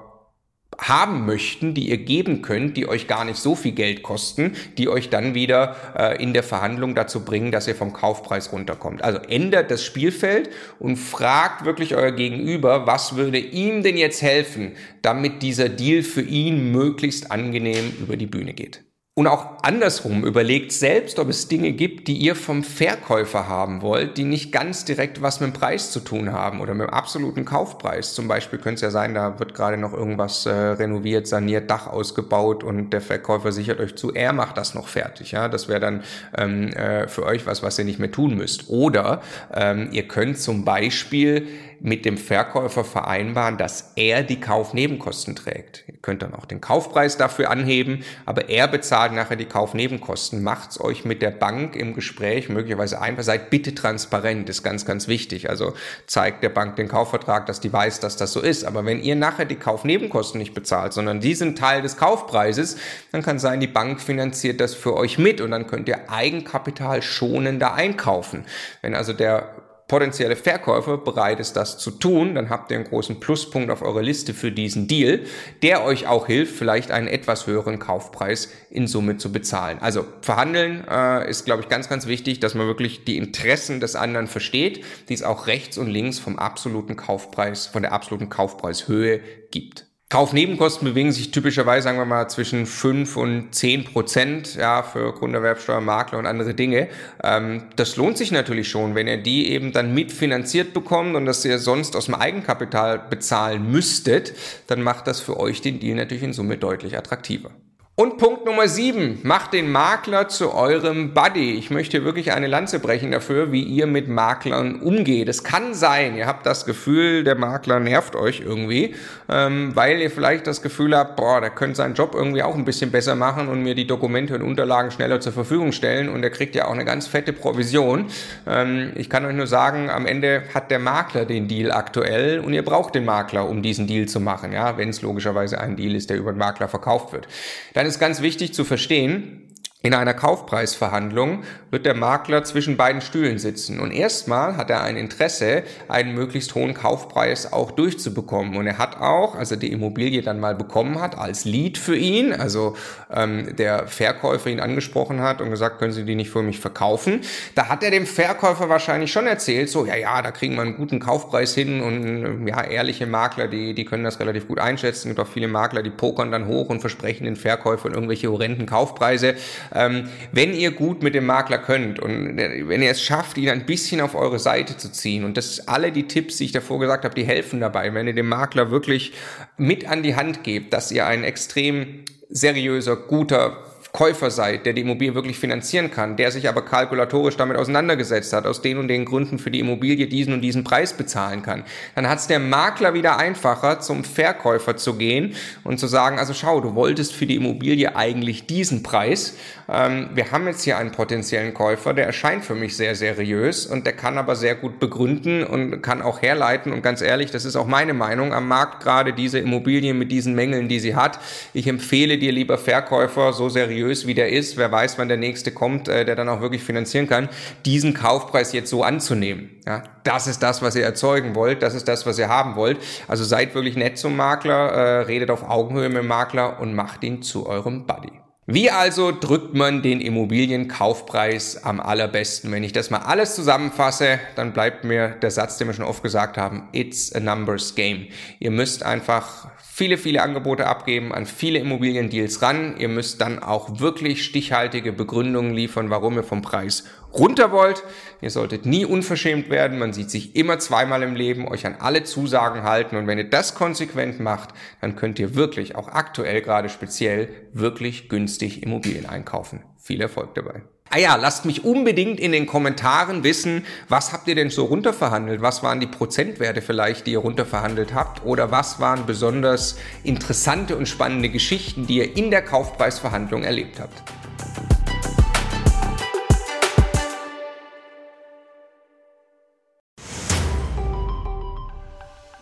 haben 0.78 1.26
möchten, 1.26 1.74
die 1.74 1.88
ihr 1.88 1.98
geben 1.98 2.40
könnt, 2.40 2.76
die 2.76 2.88
euch 2.88 3.08
gar 3.08 3.24
nicht 3.24 3.38
so 3.38 3.56
viel 3.56 3.72
Geld 3.72 4.02
kosten, 4.02 4.54
die 4.78 4.88
euch 4.88 5.10
dann 5.10 5.34
wieder 5.34 5.76
äh, 5.96 6.22
in 6.22 6.32
der 6.32 6.44
Verhandlung 6.44 6.94
dazu 6.94 7.24
bringen, 7.24 7.50
dass 7.50 7.66
ihr 7.66 7.74
vom 7.74 7.92
Kaufpreis 7.92 8.52
runterkommt. 8.52 9.02
Also 9.02 9.18
ändert 9.18 9.70
das 9.70 9.84
Spielfeld 9.84 10.50
und 10.78 10.96
fragt 10.96 11.64
wirklich 11.64 11.96
euer 11.96 12.12
Gegenüber, 12.12 12.86
was 12.86 13.16
würde 13.16 13.38
ihm 13.38 13.82
denn 13.82 13.96
jetzt 13.96 14.22
helfen, 14.22 14.72
damit 15.02 15.42
dieser 15.42 15.68
Deal 15.68 16.02
für 16.02 16.22
ihn 16.22 16.70
möglichst 16.70 17.32
angenehm 17.32 17.92
über 18.00 18.16
die 18.16 18.26
Bühne 18.26 18.54
geht. 18.54 18.84
Und 19.18 19.26
auch 19.26 19.64
andersrum, 19.64 20.24
überlegt 20.24 20.70
selbst, 20.70 21.18
ob 21.18 21.28
es 21.28 21.48
Dinge 21.48 21.72
gibt, 21.72 22.06
die 22.06 22.16
ihr 22.18 22.36
vom 22.36 22.62
Verkäufer 22.62 23.48
haben 23.48 23.82
wollt, 23.82 24.16
die 24.16 24.22
nicht 24.22 24.52
ganz 24.52 24.84
direkt 24.84 25.20
was 25.20 25.40
mit 25.40 25.50
dem 25.50 25.52
Preis 25.54 25.90
zu 25.90 25.98
tun 25.98 26.30
haben 26.30 26.60
oder 26.60 26.72
mit 26.72 26.86
dem 26.86 26.94
absoluten 26.94 27.44
Kaufpreis. 27.44 28.14
Zum 28.14 28.28
Beispiel 28.28 28.60
könnte 28.60 28.76
es 28.76 28.80
ja 28.82 28.90
sein, 28.90 29.14
da 29.14 29.40
wird 29.40 29.56
gerade 29.56 29.76
noch 29.76 29.92
irgendwas 29.92 30.46
äh, 30.46 30.52
renoviert, 30.52 31.26
saniert, 31.26 31.68
Dach 31.68 31.88
ausgebaut 31.88 32.62
und 32.62 32.90
der 32.90 33.00
Verkäufer 33.00 33.50
sichert 33.50 33.80
euch 33.80 33.96
zu, 33.96 34.14
er 34.14 34.32
macht 34.32 34.56
das 34.56 34.74
noch 34.74 34.86
fertig. 34.86 35.32
Ja, 35.32 35.48
Das 35.48 35.66
wäre 35.66 35.80
dann 35.80 36.04
ähm, 36.36 36.68
äh, 36.68 37.08
für 37.08 37.24
euch 37.24 37.44
was, 37.44 37.64
was 37.64 37.76
ihr 37.76 37.86
nicht 37.86 37.98
mehr 37.98 38.12
tun 38.12 38.36
müsst. 38.36 38.68
Oder 38.68 39.20
ähm, 39.52 39.88
ihr 39.90 40.06
könnt 40.06 40.38
zum 40.38 40.64
Beispiel 40.64 41.48
mit 41.80 42.04
dem 42.04 42.18
Verkäufer 42.18 42.84
vereinbaren, 42.84 43.56
dass 43.56 43.92
er 43.96 44.22
die 44.22 44.40
Kaufnebenkosten 44.40 45.36
trägt. 45.36 45.84
Ihr 45.86 45.94
könnt 46.02 46.22
dann 46.22 46.34
auch 46.34 46.44
den 46.44 46.60
Kaufpreis 46.60 47.16
dafür 47.16 47.50
anheben, 47.50 48.04
aber 48.26 48.48
er 48.48 48.68
bezahlt 48.68 49.12
nachher 49.12 49.36
die 49.36 49.44
Kaufnebenkosten. 49.44 50.42
Macht's 50.42 50.80
euch 50.80 51.04
mit 51.04 51.22
der 51.22 51.30
Bank 51.30 51.76
im 51.76 51.94
Gespräch 51.94 52.48
möglicherweise 52.48 53.00
einfach. 53.00 53.22
Seid 53.22 53.50
bitte 53.50 53.74
transparent, 53.74 54.48
ist 54.48 54.62
ganz, 54.62 54.84
ganz 54.84 55.08
wichtig. 55.08 55.50
Also 55.50 55.74
zeigt 56.06 56.42
der 56.42 56.48
Bank 56.48 56.76
den 56.76 56.88
Kaufvertrag, 56.88 57.46
dass 57.46 57.60
die 57.60 57.72
weiß, 57.72 58.00
dass 58.00 58.16
das 58.16 58.32
so 58.32 58.40
ist. 58.40 58.64
Aber 58.64 58.84
wenn 58.84 59.00
ihr 59.00 59.16
nachher 59.16 59.44
die 59.44 59.56
Kaufnebenkosten 59.56 60.38
nicht 60.38 60.54
bezahlt, 60.54 60.92
sondern 60.92 61.20
die 61.20 61.34
sind 61.34 61.58
Teil 61.58 61.82
des 61.82 61.96
Kaufpreises, 61.96 62.76
dann 63.12 63.22
kann 63.22 63.38
sein, 63.38 63.60
die 63.60 63.66
Bank 63.66 64.00
finanziert 64.00 64.60
das 64.60 64.74
für 64.74 64.96
euch 64.96 65.18
mit 65.18 65.40
und 65.40 65.52
dann 65.52 65.66
könnt 65.66 65.88
ihr 65.88 66.10
Eigenkapital 66.10 67.02
schonender 67.02 67.74
einkaufen. 67.74 68.44
Wenn 68.82 68.94
also 68.94 69.12
der 69.12 69.54
potenzielle 69.88 70.36
Verkäufer 70.36 70.98
bereit 70.98 71.40
ist, 71.40 71.54
das 71.54 71.78
zu 71.78 71.90
tun, 71.90 72.34
dann 72.34 72.50
habt 72.50 72.70
ihr 72.70 72.76
einen 72.76 72.86
großen 72.86 73.20
Pluspunkt 73.20 73.70
auf 73.70 73.80
eurer 73.80 74.02
Liste 74.02 74.34
für 74.34 74.52
diesen 74.52 74.86
Deal, 74.86 75.20
der 75.62 75.82
euch 75.82 76.06
auch 76.06 76.26
hilft, 76.26 76.54
vielleicht 76.54 76.90
einen 76.90 77.08
etwas 77.08 77.46
höheren 77.46 77.78
Kaufpreis 77.78 78.52
in 78.68 78.86
Summe 78.86 79.16
zu 79.16 79.32
bezahlen. 79.32 79.78
Also 79.80 80.04
verhandeln 80.20 80.84
äh, 80.88 81.28
ist, 81.28 81.46
glaube 81.46 81.62
ich, 81.62 81.70
ganz, 81.70 81.88
ganz 81.88 82.06
wichtig, 82.06 82.38
dass 82.38 82.54
man 82.54 82.66
wirklich 82.66 83.04
die 83.04 83.16
Interessen 83.16 83.80
des 83.80 83.96
anderen 83.96 84.26
versteht, 84.26 84.84
die 85.08 85.14
es 85.14 85.22
auch 85.22 85.46
rechts 85.46 85.78
und 85.78 85.88
links 85.88 86.18
vom 86.18 86.38
absoluten 86.38 86.94
Kaufpreis, 86.94 87.66
von 87.66 87.80
der 87.80 87.92
absoluten 87.92 88.28
Kaufpreishöhe 88.28 89.20
gibt. 89.50 89.87
Kaufnebenkosten 90.10 90.88
bewegen 90.88 91.12
sich 91.12 91.32
typischerweise, 91.32 91.84
sagen 91.84 91.98
wir 91.98 92.06
mal, 92.06 92.28
zwischen 92.28 92.64
5 92.64 93.14
und 93.18 93.54
10 93.54 93.84
Prozent 93.84 94.54
ja, 94.54 94.82
für 94.82 95.12
Grunderwerbsteuer, 95.12 95.82
Makler 95.82 96.18
und 96.18 96.24
andere 96.24 96.54
Dinge. 96.54 96.88
Ähm, 97.22 97.64
das 97.76 97.96
lohnt 97.96 98.16
sich 98.16 98.32
natürlich 98.32 98.70
schon, 98.70 98.94
wenn 98.94 99.06
ihr 99.06 99.18
die 99.18 99.52
eben 99.52 99.72
dann 99.72 99.92
mitfinanziert 99.92 100.72
bekommt 100.72 101.14
und 101.14 101.26
das 101.26 101.44
ihr 101.44 101.58
sonst 101.58 101.94
aus 101.94 102.06
dem 102.06 102.14
Eigenkapital 102.14 102.98
bezahlen 102.98 103.70
müsstet, 103.70 104.32
dann 104.66 104.80
macht 104.80 105.06
das 105.06 105.20
für 105.20 105.38
euch 105.38 105.60
den 105.60 105.78
Deal 105.78 105.96
natürlich 105.96 106.22
in 106.22 106.32
Summe 106.32 106.56
deutlich 106.56 106.96
attraktiver. 106.96 107.50
Und 108.00 108.16
Punkt 108.16 108.46
Nummer 108.46 108.68
sieben, 108.68 109.18
macht 109.24 109.52
den 109.52 109.72
Makler 109.72 110.28
zu 110.28 110.54
eurem 110.54 111.14
Buddy. 111.14 111.54
Ich 111.54 111.70
möchte 111.70 112.04
wirklich 112.04 112.30
eine 112.30 112.46
Lanze 112.46 112.78
brechen 112.78 113.10
dafür, 113.10 113.50
wie 113.50 113.64
ihr 113.64 113.88
mit 113.88 114.06
Maklern 114.06 114.76
umgeht. 114.76 115.28
Es 115.28 115.42
kann 115.42 115.74
sein, 115.74 116.16
ihr 116.16 116.28
habt 116.28 116.46
das 116.46 116.64
Gefühl, 116.64 117.24
der 117.24 117.34
Makler 117.34 117.80
nervt 117.80 118.14
euch 118.14 118.38
irgendwie, 118.38 118.94
ähm, 119.28 119.72
weil 119.74 120.00
ihr 120.00 120.12
vielleicht 120.12 120.46
das 120.46 120.62
Gefühl 120.62 120.96
habt, 120.96 121.16
boah, 121.16 121.40
der 121.40 121.50
könnte 121.50 121.74
seinen 121.74 121.94
Job 121.94 122.14
irgendwie 122.14 122.44
auch 122.44 122.54
ein 122.54 122.64
bisschen 122.64 122.92
besser 122.92 123.16
machen 123.16 123.48
und 123.48 123.64
mir 123.64 123.74
die 123.74 123.88
Dokumente 123.88 124.36
und 124.36 124.42
Unterlagen 124.42 124.92
schneller 124.92 125.18
zur 125.18 125.32
Verfügung 125.32 125.72
stellen 125.72 126.08
und 126.08 126.22
er 126.22 126.30
kriegt 126.30 126.54
ja 126.54 126.66
auch 126.68 126.74
eine 126.74 126.84
ganz 126.84 127.08
fette 127.08 127.32
Provision. 127.32 128.06
Ähm, 128.46 128.92
ich 128.94 129.10
kann 129.10 129.24
euch 129.24 129.34
nur 129.34 129.48
sagen, 129.48 129.90
am 129.90 130.06
Ende 130.06 130.44
hat 130.54 130.70
der 130.70 130.78
Makler 130.78 131.24
den 131.24 131.48
Deal 131.48 131.72
aktuell 131.72 132.38
und 132.38 132.52
ihr 132.52 132.64
braucht 132.64 132.94
den 132.94 133.04
Makler, 133.04 133.48
um 133.48 133.60
diesen 133.60 133.88
Deal 133.88 134.06
zu 134.06 134.20
machen, 134.20 134.52
ja, 134.52 134.78
wenn 134.78 134.90
es 134.90 135.02
logischerweise 135.02 135.60
ein 135.60 135.74
Deal 135.74 135.96
ist, 135.96 136.10
der 136.10 136.16
über 136.16 136.30
den 136.30 136.38
Makler 136.38 136.68
verkauft 136.68 137.12
wird. 137.12 137.26
Dann 137.74 137.87
ist 137.88 137.98
ganz 137.98 138.22
wichtig 138.22 138.54
zu 138.54 138.64
verstehen, 138.64 139.47
in 139.80 139.94
einer 139.94 140.12
Kaufpreisverhandlung 140.12 141.44
wird 141.70 141.86
der 141.86 141.94
Makler 141.94 142.42
zwischen 142.42 142.76
beiden 142.76 143.00
Stühlen 143.00 143.38
sitzen. 143.38 143.78
Und 143.78 143.92
erstmal 143.92 144.56
hat 144.56 144.70
er 144.70 144.82
ein 144.82 144.96
Interesse, 144.96 145.62
einen 145.86 146.14
möglichst 146.14 146.56
hohen 146.56 146.74
Kaufpreis 146.74 147.52
auch 147.52 147.70
durchzubekommen. 147.70 148.56
Und 148.56 148.66
er 148.66 148.78
hat 148.78 149.00
auch, 149.00 149.36
als 149.36 149.52
er 149.52 149.56
die 149.56 149.70
Immobilie 149.70 150.22
dann 150.22 150.40
mal 150.40 150.56
bekommen 150.56 151.00
hat, 151.00 151.16
als 151.16 151.44
Lead 151.44 151.78
für 151.78 151.96
ihn, 151.96 152.32
also 152.32 152.74
ähm, 153.14 153.54
der 153.54 153.86
Verkäufer 153.86 154.50
ihn 154.50 154.58
angesprochen 154.58 155.20
hat 155.20 155.40
und 155.40 155.50
gesagt, 155.50 155.78
können 155.78 155.92
Sie 155.92 156.04
die 156.04 156.16
nicht 156.16 156.30
für 156.30 156.42
mich 156.42 156.58
verkaufen, 156.58 157.20
da 157.54 157.68
hat 157.68 157.84
er 157.84 157.92
dem 157.92 158.06
Verkäufer 158.06 158.68
wahrscheinlich 158.68 159.12
schon 159.12 159.28
erzählt, 159.28 159.70
so, 159.70 159.86
ja, 159.86 159.94
ja, 159.94 160.22
da 160.22 160.32
kriegen 160.32 160.56
wir 160.56 160.62
einen 160.62 160.76
guten 160.76 160.98
Kaufpreis 160.98 161.54
hin 161.54 161.82
und 161.82 162.48
ja, 162.48 162.64
ehrliche 162.64 163.06
Makler, 163.06 163.46
die, 163.46 163.74
die 163.74 163.84
können 163.84 164.02
das 164.02 164.18
relativ 164.18 164.48
gut 164.48 164.58
einschätzen. 164.58 165.10
Es 165.10 165.16
gibt 165.16 165.20
auch 165.20 165.32
viele 165.32 165.46
Makler, 165.46 165.84
die 165.84 165.90
pokern 165.90 166.32
dann 166.32 166.48
hoch 166.48 166.68
und 166.68 166.80
versprechen 166.80 167.26
den 167.26 167.36
Verkäufern 167.36 167.92
irgendwelche 167.94 168.28
horrenden 168.32 168.66
Kaufpreise. 168.66 169.36
Ähm, 169.74 170.08
wenn 170.32 170.54
ihr 170.54 170.70
gut 170.70 171.02
mit 171.02 171.14
dem 171.14 171.26
Makler 171.26 171.58
könnt 171.58 171.98
und 172.00 172.36
wenn 172.36 172.82
ihr 172.82 172.90
es 172.90 173.02
schafft, 173.02 173.38
ihn 173.38 173.48
ein 173.48 173.66
bisschen 173.66 174.00
auf 174.00 174.14
eure 174.14 174.38
Seite 174.38 174.76
zu 174.76 174.90
ziehen 174.90 175.24
und 175.24 175.36
das 175.36 175.68
alle 175.68 175.92
die 175.92 176.08
Tipps, 176.08 176.36
die 176.38 176.44
ich 176.44 176.52
davor 176.52 176.78
gesagt 176.80 177.04
habe, 177.04 177.14
die 177.14 177.24
helfen 177.24 177.60
dabei, 177.60 177.92
wenn 177.94 178.06
ihr 178.06 178.14
dem 178.14 178.28
Makler 178.28 178.70
wirklich 178.70 179.12
mit 179.56 179.88
an 179.88 180.02
die 180.02 180.16
Hand 180.16 180.44
gebt, 180.44 180.72
dass 180.72 180.92
ihr 180.92 181.06
ein 181.06 181.24
extrem 181.24 182.04
seriöser, 182.30 182.96
guter 182.96 183.64
Käufer 183.92 184.30
seid, 184.30 184.66
der 184.66 184.74
die 184.74 184.82
Immobilie 184.82 185.14
wirklich 185.14 185.38
finanzieren 185.38 185.90
kann, 185.90 186.16
der 186.16 186.30
sich 186.30 186.48
aber 186.48 186.62
kalkulatorisch 186.62 187.36
damit 187.36 187.56
auseinandergesetzt 187.56 188.32
hat, 188.32 188.46
aus 188.46 188.60
den 188.60 188.78
und 188.78 188.88
den 188.88 189.04
Gründen 189.04 189.38
für 189.38 189.50
die 189.50 189.60
Immobilie 189.60 190.06
diesen 190.06 190.34
und 190.34 190.42
diesen 190.42 190.62
Preis 190.62 190.92
bezahlen 190.92 191.42
kann, 191.42 191.64
dann 191.94 192.08
hat 192.08 192.18
es 192.18 192.26
der 192.26 192.38
Makler 192.38 192.92
wieder 192.94 193.16
einfacher, 193.16 193.80
zum 193.80 194.04
Verkäufer 194.04 194.76
zu 194.76 194.94
gehen 194.94 195.34
und 195.64 195.80
zu 195.80 195.86
sagen, 195.86 196.18
also 196.18 196.34
schau, 196.34 196.60
du 196.60 196.74
wolltest 196.74 197.14
für 197.14 197.26
die 197.26 197.36
Immobilie 197.36 197.96
eigentlich 197.96 198.46
diesen 198.46 198.82
Preis. 198.82 199.36
Ähm, 199.70 200.08
wir 200.14 200.30
haben 200.32 200.46
jetzt 200.46 200.62
hier 200.62 200.78
einen 200.78 200.92
potenziellen 200.92 201.52
Käufer, 201.52 201.92
der 201.92 202.06
erscheint 202.06 202.44
für 202.44 202.54
mich 202.54 202.76
sehr 202.76 202.94
seriös 202.94 203.66
und 203.66 203.84
der 203.84 203.92
kann 203.92 204.16
aber 204.16 204.34
sehr 204.34 204.54
gut 204.54 204.80
begründen 204.80 205.44
und 205.44 205.82
kann 205.82 206.00
auch 206.00 206.22
herleiten. 206.22 206.72
Und 206.72 206.82
ganz 206.82 207.02
ehrlich, 207.02 207.30
das 207.30 207.44
ist 207.44 207.56
auch 207.56 207.66
meine 207.66 207.92
Meinung 207.92 208.32
am 208.32 208.48
Markt, 208.48 208.82
gerade 208.82 209.12
diese 209.12 209.38
Immobilie 209.38 209.92
mit 209.92 210.10
diesen 210.10 210.34
Mängeln, 210.34 210.68
die 210.68 210.80
sie 210.80 210.96
hat. 210.96 211.20
Ich 211.52 211.66
empfehle 211.66 212.18
dir, 212.18 212.32
lieber 212.32 212.56
Verkäufer, 212.56 213.32
so 213.34 213.48
seriös 213.50 214.06
wie 214.06 214.14
der 214.14 214.30
ist, 214.30 214.56
wer 214.56 214.72
weiß, 214.72 214.98
wann 214.98 215.08
der 215.08 215.18
nächste 215.18 215.52
kommt, 215.52 215.88
äh, 215.88 216.06
der 216.06 216.16
dann 216.16 216.30
auch 216.30 216.40
wirklich 216.40 216.62
finanzieren 216.62 217.06
kann, 217.06 217.28
diesen 217.66 217.92
Kaufpreis 217.92 218.52
jetzt 218.52 218.70
so 218.70 218.82
anzunehmen. 218.82 219.50
Ja, 219.66 219.82
das 220.02 220.26
ist 220.26 220.42
das, 220.42 220.62
was 220.62 220.76
ihr 220.76 220.84
erzeugen 220.84 221.34
wollt, 221.34 221.62
das 221.62 221.74
ist 221.74 221.88
das, 221.88 222.06
was 222.06 222.18
ihr 222.18 222.28
haben 222.28 222.56
wollt. 222.56 222.78
Also 223.06 223.24
seid 223.24 223.54
wirklich 223.54 223.76
nett 223.76 223.98
zum 223.98 224.16
Makler, 224.16 224.70
äh, 224.70 225.00
redet 225.02 225.30
auf 225.30 225.46
Augenhöhe 225.46 225.90
mit 225.90 225.98
dem 225.98 226.06
Makler 226.06 226.58
und 226.58 226.74
macht 226.74 227.04
ihn 227.04 227.20
zu 227.20 227.46
eurem 227.46 227.86
Buddy. 227.86 228.12
Wie 228.50 228.70
also 228.70 229.12
drückt 229.12 229.52
man 229.52 229.82
den 229.82 230.00
Immobilienkaufpreis 230.00 231.64
am 231.64 231.80
allerbesten? 231.80 232.50
Wenn 232.50 232.64
ich 232.64 232.72
das 232.72 232.88
mal 232.88 233.00
alles 233.00 233.34
zusammenfasse, 233.34 234.20
dann 234.36 234.54
bleibt 234.54 234.84
mir 234.84 235.10
der 235.10 235.30
Satz, 235.30 235.58
den 235.58 235.66
wir 235.66 235.74
schon 235.74 235.84
oft 235.84 236.02
gesagt 236.02 236.38
haben, 236.38 236.66
it's 236.72 237.14
a 237.14 237.20
numbers 237.20 237.74
game. 237.74 238.06
Ihr 238.38 238.50
müsst 238.50 238.84
einfach 238.84 239.50
viele, 239.62 239.98
viele 239.98 240.22
Angebote 240.22 240.66
abgeben, 240.66 241.12
an 241.12 241.26
viele 241.26 241.58
Immobiliendeals 241.58 242.40
ran. 242.40 242.78
Ihr 242.78 242.88
müsst 242.88 243.20
dann 243.20 243.38
auch 243.38 243.80
wirklich 243.80 244.24
stichhaltige 244.24 244.94
Begründungen 244.94 245.52
liefern, 245.52 245.90
warum 245.90 246.16
ihr 246.16 246.24
vom 246.24 246.40
Preis 246.40 246.84
runter 247.12 247.52
wollt. 247.52 247.82
Ihr 248.20 248.30
solltet 248.30 248.66
nie 248.66 248.84
unverschämt 248.84 249.50
werden. 249.50 249.78
Man 249.78 249.92
sieht 249.92 250.10
sich 250.10 250.36
immer 250.36 250.58
zweimal 250.58 251.02
im 251.02 251.14
Leben, 251.14 251.48
euch 251.48 251.66
an 251.66 251.76
alle 251.78 252.04
Zusagen 252.04 252.62
halten. 252.62 252.96
Und 252.96 253.06
wenn 253.06 253.18
ihr 253.18 253.30
das 253.30 253.54
konsequent 253.54 254.20
macht, 254.20 254.50
dann 254.80 254.96
könnt 254.96 255.18
ihr 255.18 255.34
wirklich, 255.34 255.76
auch 255.76 255.88
aktuell 255.88 256.42
gerade 256.42 256.68
speziell, 256.68 257.28
wirklich 257.52 258.08
günstig 258.08 258.62
Immobilien 258.62 259.06
einkaufen. 259.06 259.62
Viel 259.78 260.00
Erfolg 260.00 260.34
dabei. 260.34 260.62
Ah 260.90 260.98
ja, 260.98 261.16
lasst 261.16 261.44
mich 261.44 261.64
unbedingt 261.64 262.18
in 262.18 262.32
den 262.32 262.46
Kommentaren 262.46 263.22
wissen, 263.22 263.66
was 263.90 264.14
habt 264.14 264.26
ihr 264.26 264.34
denn 264.34 264.48
so 264.48 264.64
runterverhandelt? 264.64 265.42
Was 265.42 265.62
waren 265.62 265.80
die 265.80 265.86
Prozentwerte 265.86 266.62
vielleicht, 266.62 267.06
die 267.06 267.12
ihr 267.12 267.18
runterverhandelt 267.18 267.92
habt? 267.92 268.24
Oder 268.24 268.50
was 268.50 268.80
waren 268.80 269.04
besonders 269.04 269.78
interessante 270.02 270.76
und 270.76 270.88
spannende 270.88 271.28
Geschichten, 271.28 271.86
die 271.86 271.98
ihr 271.98 272.16
in 272.16 272.30
der 272.30 272.40
Kaufpreisverhandlung 272.40 273.42
erlebt 273.42 273.80
habt? 273.80 274.02